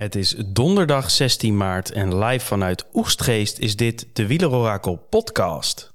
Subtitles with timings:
[0.00, 5.90] Het is donderdag 16 maart en live vanuit Oegstgeest is dit de Wielerorakel podcast.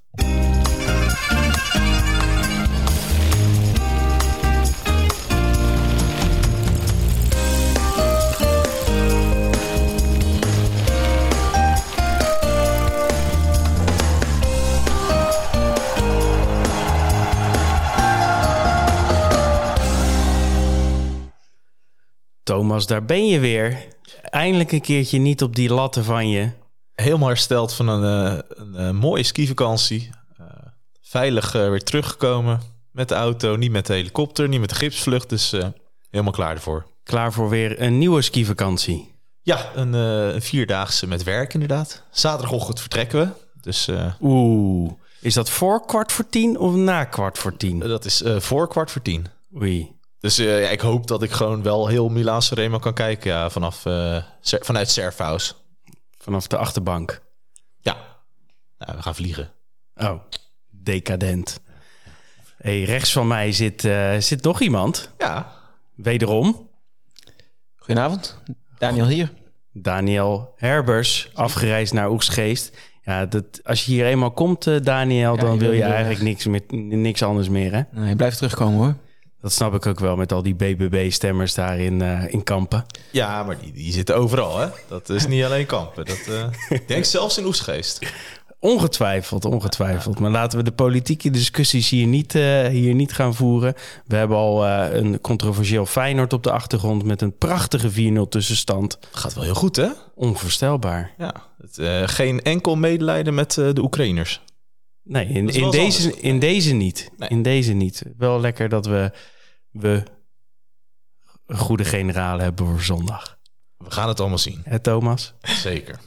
[22.42, 23.95] Thomas, daar ben je weer.
[24.36, 26.50] Eindelijk een keertje niet op die latten van je.
[26.94, 30.10] Helemaal hersteld van een, eh, een, eh, mooie skivakantie.
[30.36, 30.46] Eh,
[31.02, 32.60] veilig weer teruggekomen
[32.92, 33.56] met de auto.
[33.56, 35.28] Niet met de helikopter, niet met de gipsvlucht.
[35.28, 35.54] Dus
[36.10, 36.86] helemaal klaar ervoor.
[37.02, 39.14] Klaar voor weer een nieuwe skivakantie.
[39.42, 42.02] Ja, een, een vierdaagse met werk inderdaad.
[42.10, 43.28] Zaterdagochtend vertrekken we.
[43.60, 47.78] Dus eh, Oeh, is dat voor kwart voor tien of na kwart voor tien?
[47.78, 49.26] dat is voor kwart voor tien.
[49.60, 49.95] Oei.
[50.26, 53.50] Dus eh, ja, ik hoop dat ik gewoon wel heel Milaanse Remo kan kijken ja,
[53.50, 55.54] vanaf, eh, Ser- vanuit Serfhouse.
[56.18, 57.22] Vanaf de achterbank.
[57.80, 57.96] Ja,
[58.78, 59.50] nou, we gaan vliegen.
[59.94, 60.20] Oh,
[60.70, 61.60] decadent.
[62.56, 65.10] Hey, rechts van mij zit, eh, zit nog iemand.
[65.18, 65.52] Ja,
[65.94, 66.70] Wederom,
[67.76, 68.42] Goedenavond,
[68.78, 69.32] Daniel hier.
[69.72, 72.76] Daniel Herbers, afgereisd naar Oegsgeest.
[73.02, 76.22] Ja, dat, als je hier eenmaal komt, eh, Daniel, Ja, dan je wil je eigenlijk
[76.22, 76.62] niks, meer,
[76.96, 77.82] niks anders meer, hè?
[77.90, 78.94] Nee, je blijft terugkomen hoor.
[79.46, 82.86] Dat snap ik ook wel met al die BBB-stemmers daar in, eh, in Kampen.
[83.10, 84.68] Ja, maar die, die zitten overal, hè?
[84.88, 86.04] Dat is niet alleen kampen.
[86.04, 86.46] Dat, eh,
[86.78, 88.12] ik denk zelfs in Oesgeest.
[88.58, 90.18] Ongetwijfeld, ongetwijfeld.
[90.18, 93.74] Maar laten we de politieke discussies hier niet, eh, hier niet gaan voeren.
[94.06, 97.04] We hebben al een controversieel Feyenoord op de achtergrond...
[97.04, 98.98] met een prachtige 4-0 tussenstand.
[99.10, 99.88] Gaat wel heel goed, hè?
[100.14, 101.14] Onvoorstelbaar.
[101.18, 101.34] Ja.
[101.58, 104.40] Het, geen enkel medelijden met de Oekraïners.
[105.02, 106.06] Nee, in, deze, anders.
[106.06, 107.10] in deze niet.
[107.16, 107.28] Nee.
[107.28, 108.02] In deze niet.
[108.16, 109.10] Wel lekker dat we,
[109.78, 110.02] we
[111.46, 113.38] een goede generalen hebben voor zondag.
[113.76, 114.62] We gaan het allemaal zien.
[114.64, 115.34] Hè, Thomas?
[115.40, 115.98] Zeker.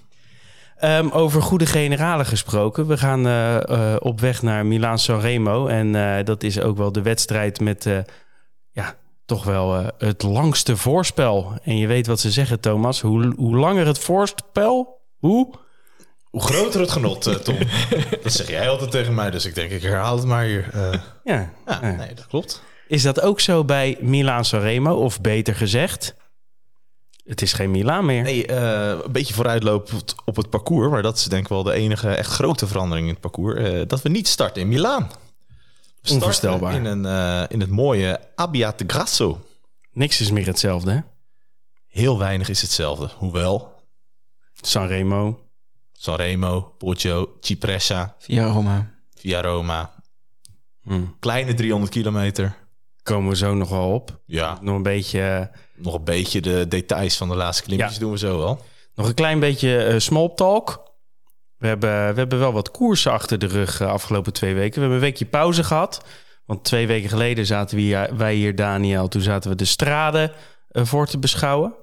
[0.79, 2.87] Ehm, over goede generalen gesproken.
[2.87, 5.67] We gaan eh, eh, op weg naar Milaan Sanremo.
[5.67, 7.89] En eh, dat is ook wel de wedstrijd met
[8.71, 8.95] ja,
[9.25, 11.53] toch wel het langste voorspel.
[11.63, 13.01] En je weet wat ze zeggen, Thomas.
[13.01, 15.53] Hoe, hoe langer het voorspel, hoe?
[16.23, 17.57] Hoe groter het genot, Tom.
[18.23, 20.69] dat zeg jij altijd tegen mij, dus ik denk ik herhaal het maar hier.
[20.73, 21.91] Ja, ja, ja.
[21.91, 22.63] nee, dat klopt.
[22.89, 24.95] Is dat ook zo bij Milaan Sanremo?
[24.95, 26.15] Of beter gezegd,
[27.23, 28.23] het is geen Milaan meer.
[28.23, 31.73] Nee, eh, een beetje vooruitlopend op het parcours, maar dat is denk ik wel de
[31.73, 33.59] enige echt grote verandering in het parcours.
[33.59, 35.11] eh, dat we niet starten in Milaan.
[36.01, 36.73] We Onvoorstelbaar.
[36.73, 39.41] In, een, eh, in het mooie Abbiate Grasso.
[39.91, 40.99] Niks is meer hetzelfde, hè?
[41.87, 43.09] Heel weinig is hetzelfde.
[43.17, 43.73] Hoewel,
[44.61, 45.39] Sanremo.
[45.93, 48.91] Sanremo, Poggio, Cipressa, Via Roma.
[49.15, 49.93] via Roma.
[50.81, 51.01] Hm.
[51.19, 52.57] Kleine 300 kilometer.
[53.09, 54.19] Komen we zo nog wel op.
[54.25, 55.21] Ja, Nog een beetje...
[55.21, 57.99] eh, nog een beetje de details van de laatste klimpjes Ja.
[57.99, 58.65] doen we zo wel.
[58.95, 60.87] Nog een klein beetje eh, small talk.
[61.57, 64.73] We hebben, we hebben wel wat koersen achter de rug uh, afgelopen twee weken.
[64.73, 66.05] We hebben een weekje pauze gehad.
[66.45, 69.07] Want twee weken geleden zaten we hier, wij hier, Daniel.
[69.07, 70.31] Toen zaten we de straden
[70.71, 71.73] uh, voor te beschouwen.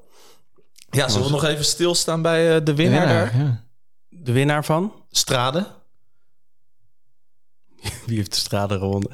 [0.91, 3.37] Ja, zullen we nog even stilstaan bij uh, de winnaar daar?
[3.39, 3.65] Ja.
[4.09, 4.93] De winnaar van?
[5.11, 5.67] Strade.
[8.07, 9.11] Wie heeft de straden gewonnen?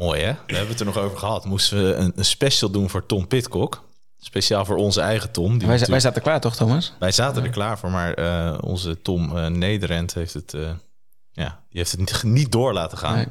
[0.00, 0.32] Mooi hè?
[0.46, 1.44] We hebben het er nog over gehad.
[1.44, 3.84] Moesten we een, een special doen voor Tom Pitcock.
[4.18, 5.58] Speciaal voor onze eigen Tom.
[5.58, 6.94] Die Wij, zaten klaar toch, Thomas?
[6.98, 10.70] Wij zaten er klaar voor, maar uh, onze Tom uh, Nederend heeft het, uh,
[11.30, 13.16] ja, die heeft het niet, niet door laten gaan.
[13.16, 13.26] Nee.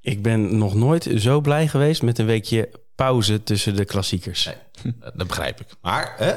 [0.00, 4.44] Ik ben nog nooit zo blij geweest met een weekje pauze tussen de klassiekers.
[4.44, 5.66] Nee, dat begrijp ik.
[5.80, 6.34] Maar hè?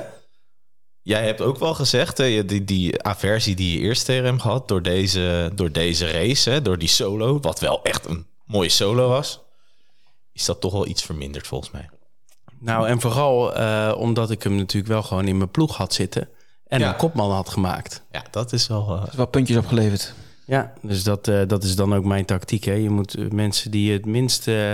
[1.02, 4.68] jij hebt ook wel gezegd, hè, die, die aversie die je eerst tegen hem had
[4.68, 9.08] door deze, door deze race, hè, door die solo, wat wel echt een mooie solo
[9.08, 9.46] was,
[10.38, 11.90] is dat toch wel iets verminderd volgens mij.
[12.60, 16.30] Nou, en vooral uh, omdat ik hem natuurlijk wel gewoon in mijn ploeg had zitten
[16.68, 16.90] en ja.
[16.90, 18.04] een kopman had gemaakt.
[18.12, 18.96] Ja, dat is wel...
[18.96, 19.04] Uh...
[19.10, 20.14] is wel puntjes opgeleverd.
[20.46, 22.64] Ja, dus dat, uh, dat is dan ook mijn tactiek.
[22.64, 22.74] Hè.
[22.74, 24.74] Je moet mensen die je het minst uh,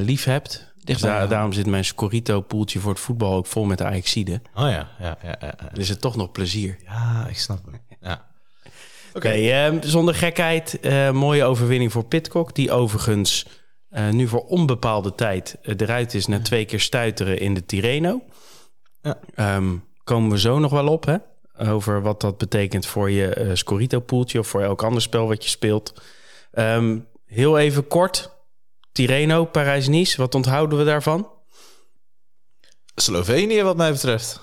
[0.00, 0.72] lief hebt.
[0.84, 4.40] Dus daar, daarom zit mijn Scorito-poeltje voor het voetbal ook vol met de Ajaxide.
[4.54, 5.18] Oh ja, ja, ja.
[5.22, 5.54] ja, ja.
[5.56, 6.76] Dan is het toch nog plezier.
[6.84, 7.80] Ja, ik snap het.
[8.00, 8.24] Ja.
[9.08, 9.72] Oké, okay.
[9.72, 10.78] uh, zonder gekheid.
[10.80, 12.54] Uh, mooie overwinning voor Pitcock.
[12.54, 13.46] Die overigens
[13.94, 18.22] uh, nu voor onbepaalde tijd eruit is na twee keer stuiteren in de Tirreno.
[19.02, 19.18] Ja.
[19.56, 21.16] Um, komen we zo nog wel op, hè?
[21.58, 25.50] Over wat dat betekent voor je uh, Scorito-poeltje of voor elk ander spel wat je
[25.50, 26.02] speelt.
[26.52, 28.32] Um, heel even kort.
[28.92, 30.16] Tirreno, Parijs-Nice.
[30.16, 31.30] Wat onthouden we daarvan?
[32.94, 34.40] Slovenië, wat mij betreft.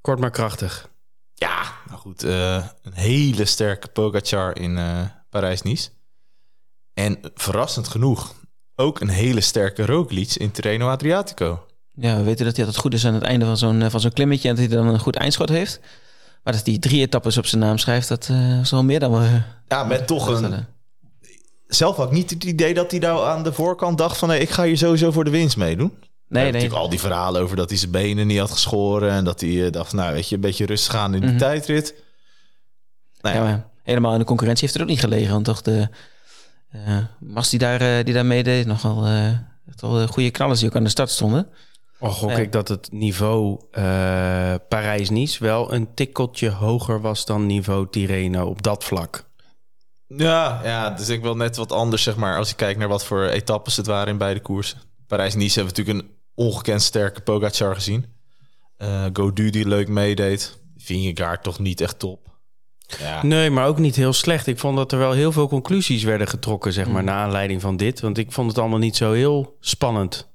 [0.00, 0.90] Kort maar krachtig.
[1.34, 2.24] Ja, nou goed.
[2.24, 5.88] Uh, een hele sterke Pogacar in uh, Parijs-Nice.
[6.98, 8.34] En verrassend genoeg
[8.76, 11.66] ook een hele sterke Roglic in Tirreno Adriatico.
[11.94, 14.00] ja, we weten dat hij altijd goed is aan het einde van zo'n eh, van
[14.00, 15.80] zo'n klimmetje en dat hij dan een goed eindschot heeft.
[16.42, 19.12] Maar dat hij drie etappes op zijn naam schrijft, dat eh, is wel meer dan
[19.12, 20.66] we Ja, met toch een...
[21.66, 24.28] Zelf had ik niet het idee dat hij nou aan de voorkant dacht van...
[24.28, 25.92] Hey, ik ga hier sowieso voor de winst meedoen.
[26.28, 29.10] Nee, Nee, natuurlijk al die verhalen over dat hij zijn benen niet had geschoren...
[29.10, 31.38] en dat hij eh, dacht, nou weet je, een beetje rustig gaan in die Mhm.
[31.38, 31.94] tijdrit.
[33.20, 35.32] Nou Ja, helemaal in de concurrentie heeft het ook niet gelegen.
[35.32, 35.88] Want toch de
[37.20, 39.32] Mas die daar, eh, die daar meedeed, nogal eh
[39.68, 41.48] echt wel eh, goede knallers die ook aan de start stonden.
[41.98, 47.86] Al gok ik dat het niveau eh, Parijs-Nice wel een tikkeltje hoger was dan niveau
[47.90, 49.26] Tirreno op dat vlak.
[50.06, 52.36] ja, ja, dus ik wil net wat anders, zeg maar...
[52.36, 54.78] als je kijkt naar wat voor etappes het waren in beide koersen.
[55.06, 58.06] Parijs-Nice hebben we natuurlijk een ongekend sterke Pogacar gezien.
[58.76, 60.58] Eh Godu die leuk meedeed.
[60.76, 62.37] Vingegaard toch niet echt top.
[62.98, 64.46] Ja, Nee, maar ook niet heel slecht.
[64.46, 67.76] Ik vond dat er wel heel veel conclusies werden getrokken, zeg maar, naar aanleiding van
[67.76, 68.00] dit.
[68.00, 70.28] Want ik vond het allemaal niet zo heel spannend.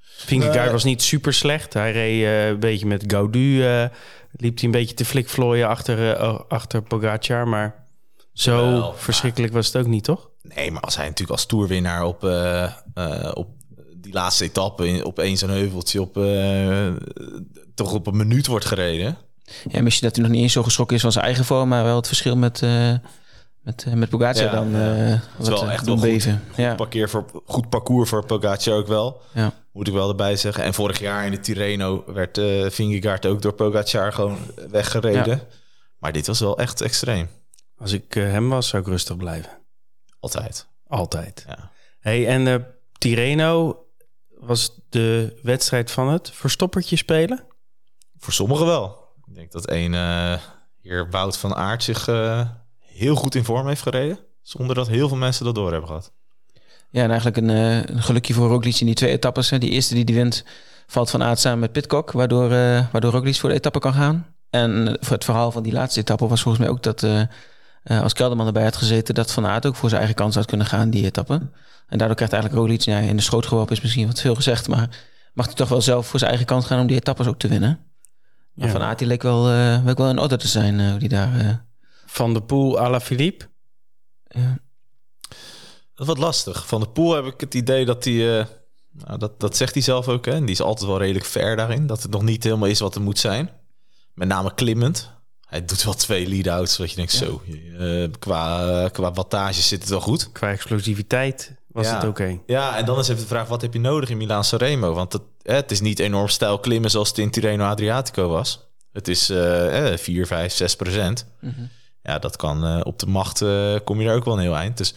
[0.00, 0.72] Vingegaard Nee.
[0.72, 1.72] was niet super slecht.
[1.72, 3.64] Hij reed eh, een beetje met Gaudu.
[3.66, 3.84] eh,
[4.32, 7.48] liep hij een beetje te flikvlooien achter, eh, achter Pogacar.
[7.48, 7.84] Maar
[8.32, 10.30] zo Wel, verschrikkelijk was het ook niet, toch?
[10.42, 12.64] Nee, maar als hij natuurlijk als toerwinnaar op, eh,
[12.94, 13.48] eh, op
[13.96, 16.88] die laatste etappe in, op één zo'n heuveltje op, eh,
[17.74, 19.16] toch op een minuut wordt gereden.
[19.68, 21.84] Ja, misschien dat hij nog niet eens zo geschrokken is van zijn eigen vorm, maar
[21.84, 22.94] wel het verschil met, eh
[23.66, 25.06] met, eh, met Pogacar Ja, dan ja.
[25.06, 26.28] eh is wel echt doen wel goed.
[26.56, 29.52] Ja, Parkeer voor, goed parcours voor Pogacar ook wel, ja.
[29.72, 30.64] moet ik wel erbij zeggen.
[30.64, 34.38] En vorig jaar in de Tirreno werd eh Vingegaard ook door Pogacar gewoon
[34.70, 35.40] weggereden.
[35.98, 37.28] Maar dit was wel echt extreem.
[37.76, 39.50] Als ik hem was, zou ik rustig blijven.
[40.20, 40.66] Altijd.
[40.86, 41.44] Altijd.
[41.46, 41.70] Ja.
[42.00, 42.66] Hey, en
[42.98, 43.84] Tirreno
[44.28, 47.44] was de wedstrijd van het verstoppertje spelen?
[48.18, 49.05] Voor sommigen wel.
[49.26, 50.36] Ik denk dat een eh
[50.86, 54.18] heer Wout van Aert zich eh, heel goed in vorm heeft gereden.
[54.42, 56.12] Zonder dat heel veel mensen dat door hebben gehad.
[56.90, 59.48] ja, en eigenlijk een, een gelukje voor Roglic in die twee etappes.
[59.48, 60.44] Die eerste die die wint,
[60.86, 62.48] valt van Aert samen met Pitcock, waardoor,
[62.92, 64.26] waardoor Roglic voor de etappe kan gaan.
[64.50, 67.28] En voor het verhaal van die laatste etappe was volgens mij ook dat
[68.02, 70.66] als Kelderman erbij had gezeten, dat Van Aert ook voor zijn eigen kans had kunnen
[70.66, 71.34] gaan, die etappe.
[71.86, 74.68] En daardoor krijgt eigenlijk Roglic, ja, in de schoot geworpen is misschien wat veel gezegd,
[74.68, 74.88] maar
[75.34, 77.48] mag hij toch wel zelf voor zijn eigen kans gaan om die etappes ook te
[77.48, 77.78] winnen.
[78.56, 78.72] Maar Ja.
[78.72, 81.08] Van Aert die leek wel, eh, leek wel in orde te zijn, eh, hoe die
[81.08, 81.38] daar...
[81.38, 81.54] eh,
[82.06, 83.48] Van de Poel à la Philippe?
[84.28, 84.58] ja.
[85.94, 86.66] Dat wat lastig.
[86.66, 88.38] Van de Poel heb ik het idee dat hij...
[88.38, 88.46] eh,
[88.90, 90.24] nou, dat, dat zegt hij zelf ook.
[90.24, 90.32] Hè?
[90.32, 91.86] En die is altijd wel redelijk ver daarin.
[91.86, 93.50] Dat het nog niet helemaal is wat het moet zijn.
[94.14, 95.12] Met name klimmend.
[95.46, 96.76] Hij doet wel twee lead-outs.
[96.78, 97.42] Wat je denkt, zo.
[97.78, 100.32] eh, qua, qua wattage zit het wel goed.
[100.32, 101.94] Qua explosiviteit was Ja.
[101.94, 102.38] het oké.
[102.46, 104.92] Ja, en dan is even de vraag, wat heb je nodig in Milaan Sanremo?
[104.94, 105.22] Want het,
[105.54, 108.60] het is niet enorm stijl klimmen zoals het in Tirreno Adriatico was.
[108.92, 111.26] Het is eh, eh, 4, 5, 6 procent.
[111.40, 111.60] Mhm.
[112.02, 114.56] Ja, dat kan eh, op de macht eh, kom je daar ook wel een heel
[114.56, 114.76] eind.
[114.76, 114.94] Dus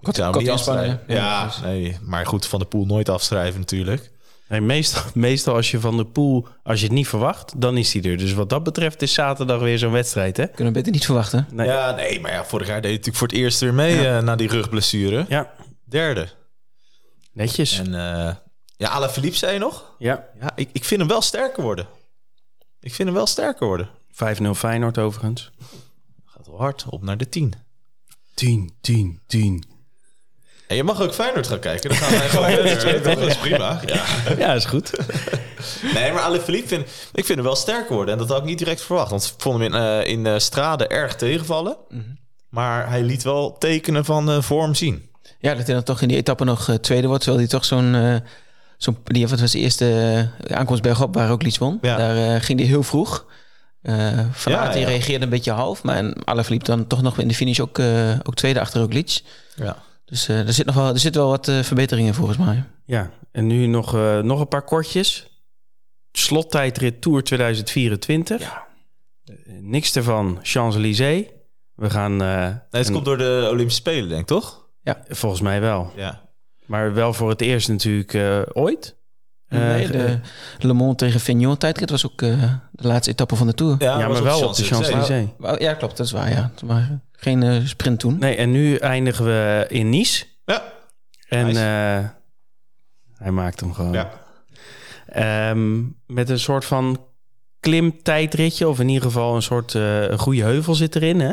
[0.00, 1.00] ik zou hem niet afschrijven.
[1.06, 4.10] Ja, Ja, dus- nee, maar goed, van de pool nooit afschrijven natuurlijk.
[4.48, 7.92] Nee, meestal, meestal als je van de Poel, als je het niet verwacht, dan is
[7.92, 8.16] hij er.
[8.16, 10.46] Dus wat dat betreft is zaterdag weer zo'n wedstrijd, hè?
[10.46, 11.46] Kunnen we beter niet verwachten.
[11.52, 11.66] Nee.
[11.66, 14.22] Ja, nee, maar ja, vorig jaar deed hij natuurlijk voor het eerst weer mee eh,
[14.22, 15.24] na die rugblessure.
[15.28, 15.52] Ja,
[15.84, 16.28] Derde.
[17.32, 17.78] netjes.
[17.78, 18.34] En eh
[18.84, 19.94] ja, Alain Philippe zei je nog?
[19.98, 21.86] Ja, Ja, ik, ik vind hem wel sterker worden.
[22.80, 23.88] Ik vind hem wel sterker worden.
[24.12, 25.50] 5-0 Feyenoord overigens.
[26.24, 27.54] Gaat wel hard, op naar de 10.
[28.34, 29.64] 10, 10, 10.
[30.66, 31.88] En je mag ook Feyenoord gaan kijken.
[31.90, 33.02] Dan gaan wij gewoon verder.
[33.02, 33.80] Dat is prima.
[33.86, 34.04] Ja.
[34.38, 34.90] Ja, is goed.
[35.94, 36.82] Nee, maar Alain Philippe, vind,
[37.12, 38.12] ik vind hem wel sterker worden.
[38.14, 39.10] En dat had ik niet direct verwacht.
[39.10, 41.76] Want ik vond hem in, eh in eh, Strade erg tegenvallen.
[42.48, 45.10] Maar hij liet wel tekenen van eh, vorm zien.
[45.38, 47.22] Ja, dat hij dan toch in die etappe nog tweede wordt.
[47.22, 48.22] Terwijl hij toch zo'n...
[48.78, 51.78] eh zo'n die wat was de eerste uh, aankomst bergop waar ook iets won.
[51.82, 51.96] Ja.
[51.96, 53.26] Daar eh, ging hij heel vroeg.
[53.82, 54.86] Eh van Ja, ja.
[54.86, 55.82] reageerde een beetje half.
[55.82, 59.20] Maar Alaphilippe dan toch nog in de finish ook, eh, ook tweede achter Roglic.
[59.56, 59.76] Ja.
[60.04, 62.64] Dus eh, er, zit nog wel, er zit wel wat eh, verbeteringen volgens mij.
[62.86, 65.26] Ja, en nu nog, eh, nog een paar kortjes.
[66.12, 68.40] Slottijdrit Tour 2024.
[68.40, 68.66] Ja.
[69.24, 71.26] Eh, niks ervan, Champs-Élysées.
[71.74, 72.22] We gaan...
[72.22, 74.62] eh, Nee, het een- komt door de Olympische Spelen, denk ik, toch?
[75.08, 75.92] Volgens mij wel.
[75.96, 76.22] Ja.
[76.66, 78.96] Maar wel voor het eerst natuurlijk eh, ooit.
[79.48, 80.18] Eh, Nee, de
[80.58, 83.76] Le Mans tegen Fignon tijdrit was ook eh, de laatste etappe van de Tour.
[83.78, 85.28] ja, maar op wel op de Champs-Élysées.
[85.58, 85.96] Ja, klopt.
[85.96, 86.50] Dat is waar, ja.
[86.64, 88.18] Maar geen eh, sprint toen.
[88.18, 90.24] Nee, en nu eindigen we in Nice.
[90.44, 90.62] Ja.
[91.28, 91.58] En Nice.
[91.60, 92.08] eh,
[93.22, 93.92] hij maakt hem gewoon.
[93.92, 94.10] ja.
[95.06, 97.00] Ehm, met een soort van
[97.60, 98.68] klimtijdritje.
[98.68, 101.32] Of in ieder geval een soort eh, een goede heuvel zit erin, hè?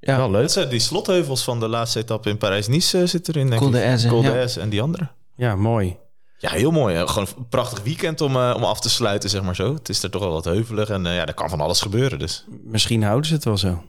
[0.00, 0.16] Ja.
[0.16, 0.42] Wel leuk.
[0.42, 3.70] Dat zijn die slotheuvels van de laatste etappe in Parijs-Nice eh, zit erin, denk Col
[3.70, 5.08] d'Aise, Col en die andere.
[5.36, 5.96] Ja, mooi.
[6.40, 6.96] Ja, heel mooi.
[6.96, 7.08] hè.
[7.08, 9.74] Gewoon een prachtig weekend om, eh, om af te sluiten, zeg maar zo.
[9.74, 12.18] Het is er toch wel wat heuvelig en eh, ja, er kan van alles gebeuren.
[12.18, 13.82] Dus Misschien houden ze het wel zo.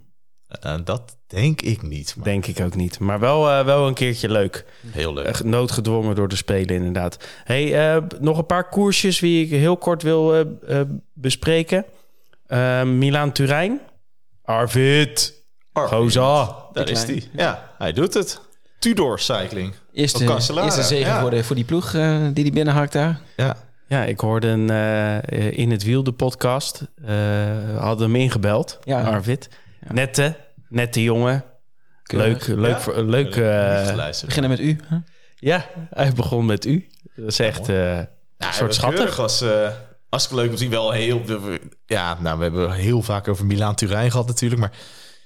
[0.65, 2.13] Uh, dat denk ik niet.
[2.15, 2.25] Maar...
[2.25, 2.99] Denk ik ook niet.
[2.99, 4.65] Maar wel, uh, wel een keertje leuk.
[4.87, 5.43] Heel leuk.
[5.43, 7.17] noodgedwongen door de Spelen, inderdaad.
[7.43, 10.45] hey, uh, nog een paar koersjes die ik heel kort wil
[11.13, 11.85] bespreken.
[12.85, 13.81] Milaan-Turijn.
[14.43, 15.40] Arvid.
[15.73, 16.55] Goza.
[16.73, 17.23] Daar is hij.
[17.33, 18.41] Ja, hij doet het.
[18.79, 19.73] Tudor Cycling.
[19.93, 20.23] Eerste,
[20.63, 21.21] eerste zegen ja.
[21.21, 23.21] voor, de, voor die ploeg die die binnenhakt daar.
[23.35, 23.57] Ja.
[23.91, 26.87] Ja, ik hoorde een, uh, in het wiel de podcast.
[27.05, 29.01] Uh, hadden hem ingebeld, ja.
[29.03, 29.49] Arvid.
[29.87, 29.93] Ja.
[29.93, 30.35] Nette,
[30.69, 31.43] nette jongen.
[32.03, 33.01] Leuk, leuk, ja?
[33.01, 33.35] leuk.
[33.35, 34.79] Uh, beginnen met u.
[34.89, 34.99] Huh?
[35.35, 36.87] Ja, hij begon met u.
[37.15, 38.07] Dat is echt uh, een
[38.51, 39.15] soort schattig.
[39.15, 39.69] was uh,
[40.09, 40.71] hartstikke leuk om te zien.
[40.71, 41.21] Wel heel,
[41.85, 44.61] ja, nou, we hebben heel vaak over Milaan-Turijn gehad natuurlijk.
[44.61, 44.71] Maar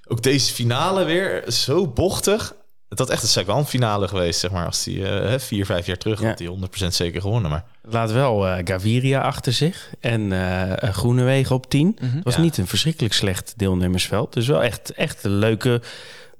[0.07, 2.55] ook deze finale weer zo bochtig.
[2.89, 4.65] Het had echt een Sagan finale geweest, zeg maar.
[4.65, 6.27] Als die uh, vier, vijf jaar terug ja.
[6.27, 7.51] had hij 100% zeker gewonnen.
[7.51, 7.63] Maar...
[7.81, 11.85] Laat wel uh, Gaviria achter zich en uh, Groenewegen op 10.
[11.87, 12.15] Mm -hmm.
[12.15, 12.41] Het was ja.
[12.41, 14.33] niet een verschrikkelijk slecht deelnemersveld.
[14.33, 15.81] Dus wel echt, echt een leuke,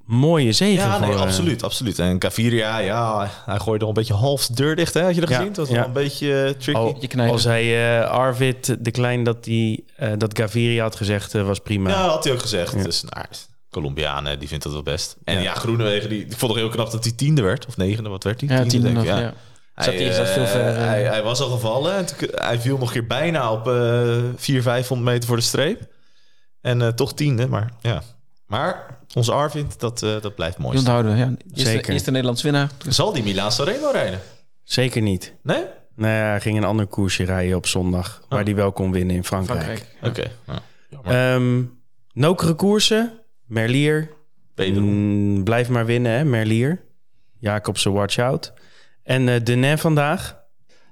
[0.04, 0.88] mooie zegen.
[0.88, 1.98] Ja, nee, voor, absoluut, absoluut.
[1.98, 4.94] En Gaviria, ja, hij gooide al een beetje half de deur dicht.
[4.94, 5.02] Hè?
[5.02, 5.52] Had je dat gezien?
[5.52, 6.80] Dat was wel een beetje tricky.
[6.80, 9.84] Al, al zei Arvid de Klein dat, die,
[10.18, 11.90] dat Gaviria had gezegd, was prima.
[11.90, 12.84] Ja, had hij ook gezegd.
[12.84, 13.26] Dus nou,
[13.76, 15.16] Colombianen, die vindt dat wel best.
[15.24, 17.66] En ja, ja Groenewegen, die, ik vond het heel knap dat hij tiende werd.
[17.66, 18.56] Of negende, wat werd hij?
[18.56, 19.04] Ja, tiende, denk ik.
[19.04, 19.18] Ja.
[19.18, 19.34] ja.
[19.74, 21.96] Hij, uh, veel ver, uh, hij, hij, was al gevallen.
[21.96, 23.74] En hij viel nog een keer bijna op uh,
[24.36, 25.88] 400, 500 meter voor de streep.
[26.60, 28.02] En uh, toch tiende, maar ja.
[28.46, 30.78] Maar onze Arvind, dat, dat blijft mooi.
[30.78, 31.34] Onthouden, ja.
[31.54, 31.92] Eerste, Zeker.
[31.92, 32.70] Eerste Nederlands winnaar.
[32.88, 34.20] Zal die Milaan Sanremo rijden?
[34.64, 35.34] Zeker niet.
[35.42, 35.64] Nee?
[35.94, 38.20] Nou ja, hij ging een ander koersje rijden op zondag.
[38.22, 38.30] Oh.
[38.30, 39.62] Waar hij wel kon winnen in Frankrijk.
[39.62, 39.96] Frankrijk.
[40.02, 40.30] Oké.
[40.98, 41.34] Okay.
[41.34, 41.80] Um,
[42.12, 43.25] nokere koersen.
[43.46, 44.08] Merlier.
[44.56, 46.80] Mm, blijf maar winnen, hè, Merlier.
[47.38, 48.52] Jacobsen, watch out.
[49.02, 50.36] En uh, Denain vandaag.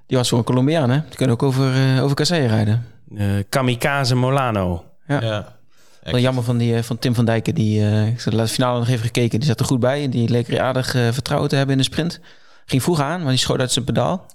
[0.07, 0.99] Die was voor een Colombiaan, hè?
[1.07, 2.85] Die kunnen ook over, uh, over Kasseien rijden.
[3.11, 4.85] Uh, Kamikaze Molano.
[5.07, 5.21] Ja.
[5.21, 5.57] ja.
[6.01, 7.55] Wel jammer van, die, van Tim van Dijken.
[7.55, 9.39] Die, ik heb de finale nog even gekeken.
[9.39, 10.03] Die zat er goed bij.
[10.03, 12.19] En die leek er aardig vertrouwen te hebben in de sprint.
[12.65, 14.25] Ging vroeg aan, maar die schoot uit zijn pedaal.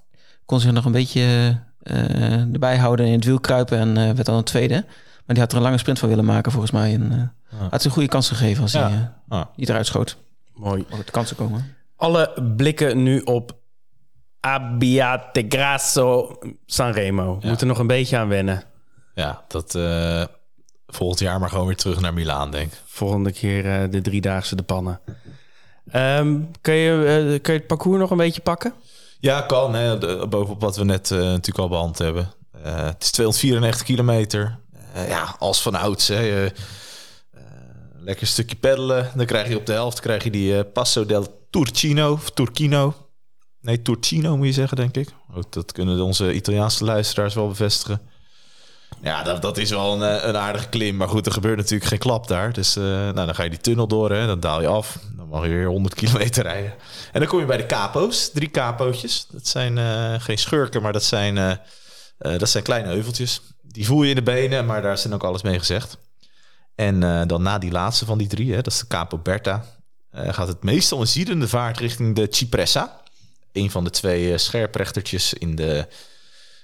[0.45, 1.57] Kon zich nog een beetje
[2.53, 3.79] erbij houden in het wiel kruipen.
[3.79, 4.85] En werd dan een tweede.
[5.31, 6.95] Maar die had er een lange sprint van willen maken, volgens mij.
[6.95, 9.47] En, uh, had ze een goede kans gegeven als hij uh, ah.
[9.57, 10.17] niet eruit schoot.
[10.55, 10.85] Mooi.
[10.91, 11.77] Om de kansen komen.
[11.97, 13.57] Alle blikken nu op
[14.41, 17.39] Abbiategrasso Sanremo.
[17.41, 18.63] We moeten nog een beetje aan wennen.
[19.15, 20.25] Ja, dat uh,
[20.87, 24.63] volgend jaar maar gewoon weer terug naar Milaan, denk Volgende keer uh, de driedaagse de
[24.63, 25.01] pannen.
[25.95, 28.75] Um, kun, je, uh, kun je het parcours nog een beetje pakken?
[29.21, 29.75] Ja, kan.
[29.75, 29.99] Hè.
[30.29, 32.33] Bovenop wat we net natuurlijk al behandeld hebben.
[32.63, 34.59] het is 294 kilometer.
[34.97, 36.09] Uh, ja, als van ouds.
[36.09, 36.45] Hè.
[36.45, 36.51] Uh,
[37.99, 39.11] lekker stukje peddelen.
[39.15, 42.13] Dan krijg je op de helft krijg je die Passo del Turcino.
[42.13, 42.95] Of Turquino.
[43.61, 45.09] Nee, Turcino moet je zeggen, denk ik.
[45.51, 48.01] Dat kunnen onze Italiaanse luisteraars wel bevestigen.
[49.03, 50.97] Ja, dat, dat is wel een, een aardige klim.
[50.97, 52.53] Maar goed, er gebeurt natuurlijk geen klap daar.
[52.53, 54.99] Dus nou, dan ga je die tunnel door, hè, dan daal je af.
[55.17, 56.75] Dan mag je weer 100 kilometer rijden.
[57.13, 58.31] En dan kom je bij de capo's.
[58.31, 59.27] Drie capootjes.
[59.31, 59.79] Dat zijn
[60.21, 61.61] geen schurken, maar dat zijn,
[62.19, 65.43] dat zijn kleine heuveltjes die voel je in de benen, maar daar is ook alles
[65.43, 65.99] mee gezegd.
[66.75, 69.65] En uh, dan na die laatste van die drie, hè, dat is de Capo Berta,
[70.15, 73.01] uh, gaat het meestal een ziedende vaart richting de Cipressa.
[73.53, 75.89] Een van de twee uh, scherprechtertjes in de,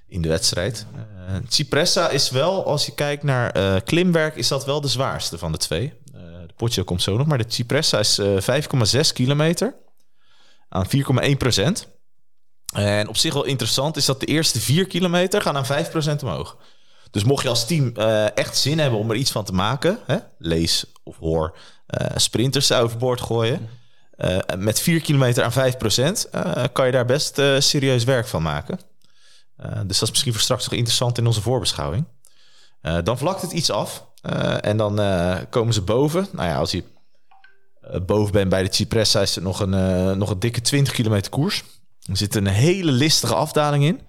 [0.08, 0.86] in de wedstrijd.
[1.48, 5.58] Cipressa is wel, als je kijkt naar klimwerk, is dat wel de zwaarste van de
[5.58, 5.92] twee.
[6.46, 9.74] de Poggio komt zo nog, maar de Cipressa is 5,6 kilometer
[10.68, 10.86] aan
[11.30, 11.88] 4,1 procent.
[12.74, 15.84] En op zich wel interessant is dat de eerste 4 kilometer gaan aan
[16.18, 16.56] 5% omhoog.
[17.16, 19.98] Dus mocht je als team uh, echt zin hebben om er iets van te maken,
[20.06, 21.56] hè, lees of hoor
[22.00, 23.68] uh, sprinters overboord gooien.
[24.16, 26.28] Uh, met 4 kilometer aan 5 procent
[26.72, 28.78] kan je daar best serieus werk van maken.
[29.56, 32.04] dus dat is misschien voor straks nog interessant in onze voorbeschouwing.
[33.02, 34.06] dan vlakt het iets af
[34.60, 35.00] en dan
[35.50, 36.28] komen ze boven.
[36.32, 36.84] Nou ja, als je
[38.06, 41.64] boven bent bij de Cipressa is er nog een, nog een dikke 20 kilometer koers.
[42.02, 44.00] Er zit een hele listige afdaling in.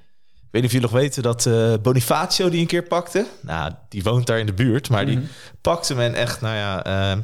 [0.47, 3.25] Ik weet niet of jullie nog weten dat uh, Bonifacio die een keer pakte.
[3.41, 5.25] Nou, die woont daar in de buurt, maar die mhm.
[5.61, 6.87] pakte men echt, nou ja...
[6.87, 7.23] Uh,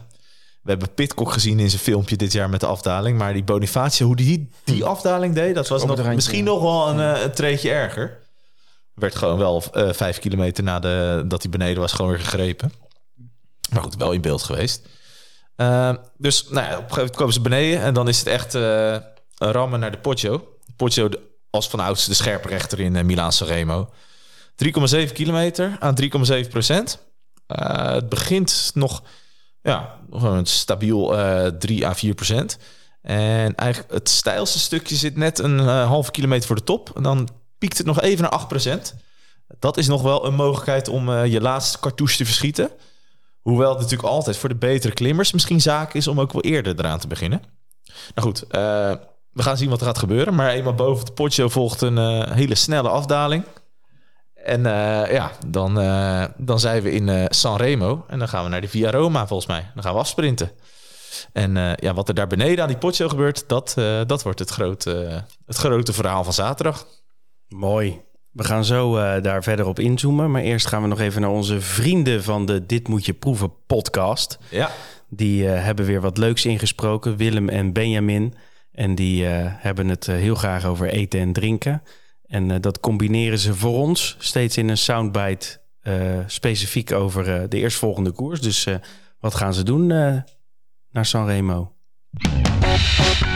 [0.62, 3.18] we hebben Pitcock gezien in zijn filmpje dit jaar met de afdaling.
[3.18, 5.56] Maar die Bonifacio, hoe die die afdaling deed...
[5.56, 8.20] dat was nog, misschien nog wel een, uh, een treetje erger.
[8.94, 12.74] Werd gewoon wel vijf kilometer na de, dat hij beneden was gewoon weer gegrepen.
[13.72, 14.88] Maar goed, wel in beeld geweest.
[16.18, 17.82] dus nou ja, op een gegeven moment komen ze beneden...
[17.82, 18.54] en dan is het echt
[19.38, 20.48] rammen naar de Poggio.
[20.76, 21.10] Poggio
[21.54, 23.90] als van ouds de scherprechter in uh, Milaan Sanremo.
[25.06, 27.00] 3,7 kilometer aan 3,7 procent.
[27.48, 29.04] Uh, het begint nog
[29.62, 32.58] ja, een stabiel uh, 3 à 4 procent.
[33.02, 36.92] En eigenlijk het stijlste stukje zit net een halve kilometer voor de top.
[36.96, 38.96] En dan piekt het nog even naar 8 procent.
[39.60, 42.72] Dat is nog wel een mogelijkheid om je laatste cartouche te verschieten.
[43.42, 46.80] Hoewel het natuurlijk altijd voor de betere klimmers misschien zaak is om ook wel eerder
[46.80, 47.42] eraan te beginnen.
[48.16, 48.94] Nou goed, eh,
[49.34, 50.36] we gaan zien wat er gaat gebeuren.
[50.36, 53.44] Maar eenmaal boven het potje volgt een eh, hele snelle afdaling.
[54.34, 55.74] En eh, ja, dan,
[56.38, 58.06] dan zijn we in Sanremo.
[58.08, 59.72] En dan gaan we naar de Via Roma volgens mij.
[59.74, 60.52] Dan gaan we afsprinten.
[61.34, 63.74] En ja, wat er daar beneden aan die potje gebeurt, dat,
[64.08, 66.88] dat wordt het grote, het grote verhaal van zaterdag.
[67.48, 68.02] Mooi.
[68.32, 70.32] We gaan zo daar verder op inzoomen.
[70.32, 73.54] Maar eerst gaan we nog even naar onze vrienden van de Dit Moet Je Proeven
[73.68, 74.38] podcast.
[74.50, 74.70] Ja.
[75.10, 78.34] Die hebben weer wat leuks ingesproken, Willem en Benjamin.
[78.74, 81.84] En die uh, hebben het heel graag over eten en drinken.
[82.26, 85.62] En dat combineren ze voor ons steeds in een soundbite
[86.28, 88.42] specifiek over de eerstvolgende koers.
[88.42, 88.68] Dus
[89.20, 91.76] wat gaan ze doen naar Sanremo?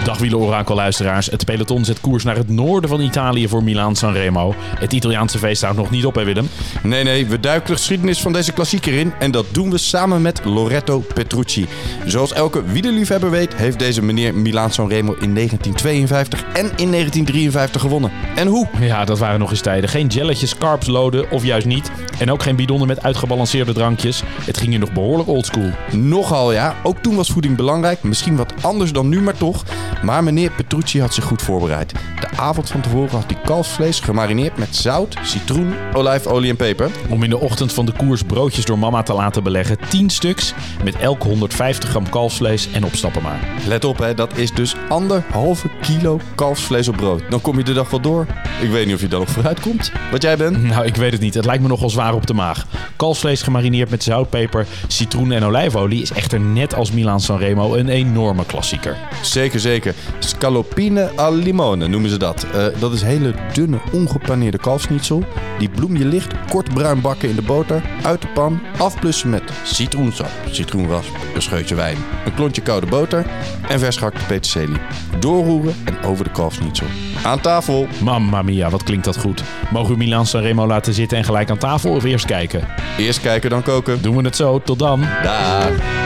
[0.04, 1.26] Dag wielenorakel-luisteraars.
[1.26, 4.56] Het peloton zet koers naar het noorden van Italië voor Milaan Sanremo.
[4.58, 6.50] Het Italiaanse feest staat nog niet op, hè Willem?
[6.84, 9.14] Nee, nee, we duiken de geschiedenis van deze klassieker in.
[9.20, 11.68] En dat doen we samen met Loretto Petrucci.
[12.06, 18.12] Zoals elke wielerliefhebber weet, heeft deze meneer Milaan Sanremo in 1952 en in 1953 gewonnen.
[18.36, 18.68] En hoe?
[18.80, 19.90] Ja, dat waren nog eens tijden.
[19.90, 21.92] Geen jelletjes, carbs loden, of juist niet.
[22.20, 24.24] En ook geen bidonnen met uitgebalanceerde drankjes.
[24.42, 25.72] Het ging hier nog behoorlijk oldschool.
[25.92, 26.76] Nogal ja.
[26.84, 28.04] Ook toen was voeding belangrijk.
[28.04, 29.64] Misschien wat anders dan nu, maar toch.
[30.04, 31.92] Maar meneer Petrucci had zich goed voorbereid.
[32.20, 36.90] De avond van tevoren had hij kalfsvlees gemarineerd met zout, citroen, olijfolie en peper.
[37.10, 39.78] Om in de ochtend van de koers broodjes door mama te laten beleggen.
[39.90, 40.54] 10 stuks
[40.84, 43.40] met elk 150 gram kalfsvlees en opstappen maar.
[43.68, 47.22] Let op, hè, dat is dus anderhalve kilo kalfsvlees op brood.
[47.30, 48.26] Dan kom je de dag wel door.
[48.62, 49.92] Ik weet niet of je dan nog vooruit komt.
[50.12, 50.64] Wat jij bent?
[50.64, 51.34] Nou, ik weet het niet.
[51.34, 52.66] Het lijkt me nogal zwaar op de maag.
[52.96, 57.90] Kalfsvlees gemarineerd met zout, peper, citroen en olijfolie is echter net als Milan Sanremo een
[57.90, 58.98] enorme klassieker.
[59.22, 59.96] Zeker, zeker.
[60.20, 62.46] Scalopine al limone noemen ze dat.
[62.56, 65.24] Uh, dat is hele dunne, ongepaneerde kalfsnietsel.
[65.60, 69.44] Die bloem je licht kort bruin bakken in de boter, uit de pan, afplussen met
[69.64, 73.26] citroensap, citroenrasp, een scheutje wijn, een klontje koude boter
[73.70, 74.78] en vers gehakte peterselie.
[75.20, 76.88] Doorroeren en over de kalfsnietsel.
[77.24, 77.88] Aan tafel!
[78.04, 79.44] Mamma mia, wat klinkt dat goed.
[79.72, 82.68] Mogen we Milan Sanremo laten zitten en gelijk aan tafel of eerst kijken?
[82.98, 84.02] Eerst kijken, dan koken.
[84.02, 85.02] Doen we het zo, tot dan.
[85.24, 85.97] Daar.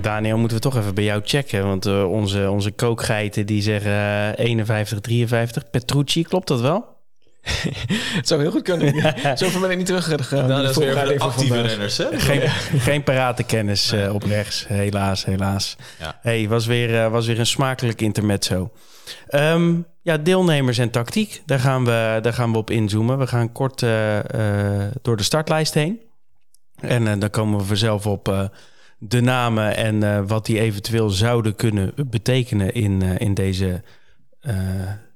[0.00, 1.66] Daniel, moeten we toch even bij jou checken.
[1.66, 5.70] Want uh, onze, onze kookgeiten die zeggen uh, 51, 53.
[5.70, 6.98] Petrucci, klopt dat wel?
[8.16, 8.94] het zou heel goed kunnen.
[8.94, 9.36] Ja.
[9.36, 10.48] Zoveel ben ik niet teruggegaan.
[10.48, 12.06] Nou, dat is weer de actieve renners, hè?
[12.20, 12.48] Geen,
[12.80, 14.66] geen parate kennis uh, op rechts.
[14.68, 15.76] Helaas, helaas.
[15.98, 16.18] Ja.
[16.22, 18.70] Hey, was weer, uh, was weer een smakelijk intermezzo.
[19.30, 21.42] Um, ja, deelnemers en tactiek.
[21.46, 23.18] Daar gaan we, daar gaan we op inzoomen.
[23.18, 24.18] We gaan kort uh,
[25.02, 26.00] door de startlijst heen.
[26.80, 28.50] En dan komen we vanzelf op
[29.02, 33.82] de namen en uh, wat die eventueel zouden kunnen betekenen in, uh, in deze
[34.42, 34.54] uh,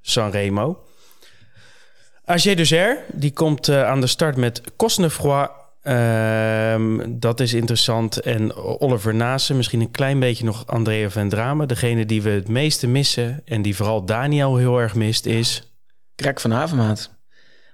[0.01, 0.85] Sanremo.
[2.25, 5.51] Agé Duzer, die komt aan de start met Cosnefroid.
[5.83, 8.20] Ehm, dat is interessant.
[8.20, 11.66] En Oliver Nase, misschien een klein beetje nog Andrea van Drame.
[11.66, 15.73] Degene die we het meeste missen en die vooral Daniel heel erg mist is...
[16.14, 17.11] Krek van Havenmaat.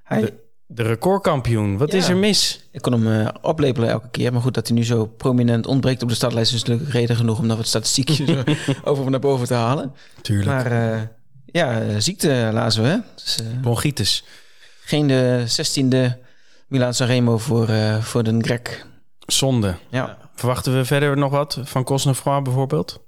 [0.03, 0.33] Hij...
[0.73, 1.79] De recordkampioen.
[1.79, 2.69] Wat is er mis?
[2.73, 4.33] Ik kon hem uh, oplepelen elke keer.
[4.33, 6.55] Maar goed, dat hij nu zo prominent ontbreekt op de startlijst...
[6.55, 8.45] is natuurlijk reden genoeg om nog wat statistiekjes
[8.85, 9.95] over naar boven te halen.
[10.23, 10.47] Tuurlijk.
[10.47, 11.01] Maar uh,
[11.47, 12.89] ja, ziekte lazen we.
[12.89, 12.97] Hè?
[13.15, 14.25] Dus, uh, Bronchitis.
[14.81, 16.19] Geen de zestiende
[16.69, 17.69] Milan Sanremo voor,
[18.01, 18.87] voor de Grek.
[19.19, 19.75] Zonde.
[19.89, 20.19] Ja.
[20.35, 23.01] Verwachten we verder nog wat van Cosnefroid bijvoorbeeld?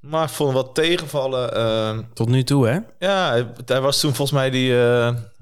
[0.00, 2.08] Maar ik vond hem wat tegenvallen.
[2.14, 2.78] Tot nu toe, hè?
[2.98, 4.74] Ja, hij was toen volgens mij die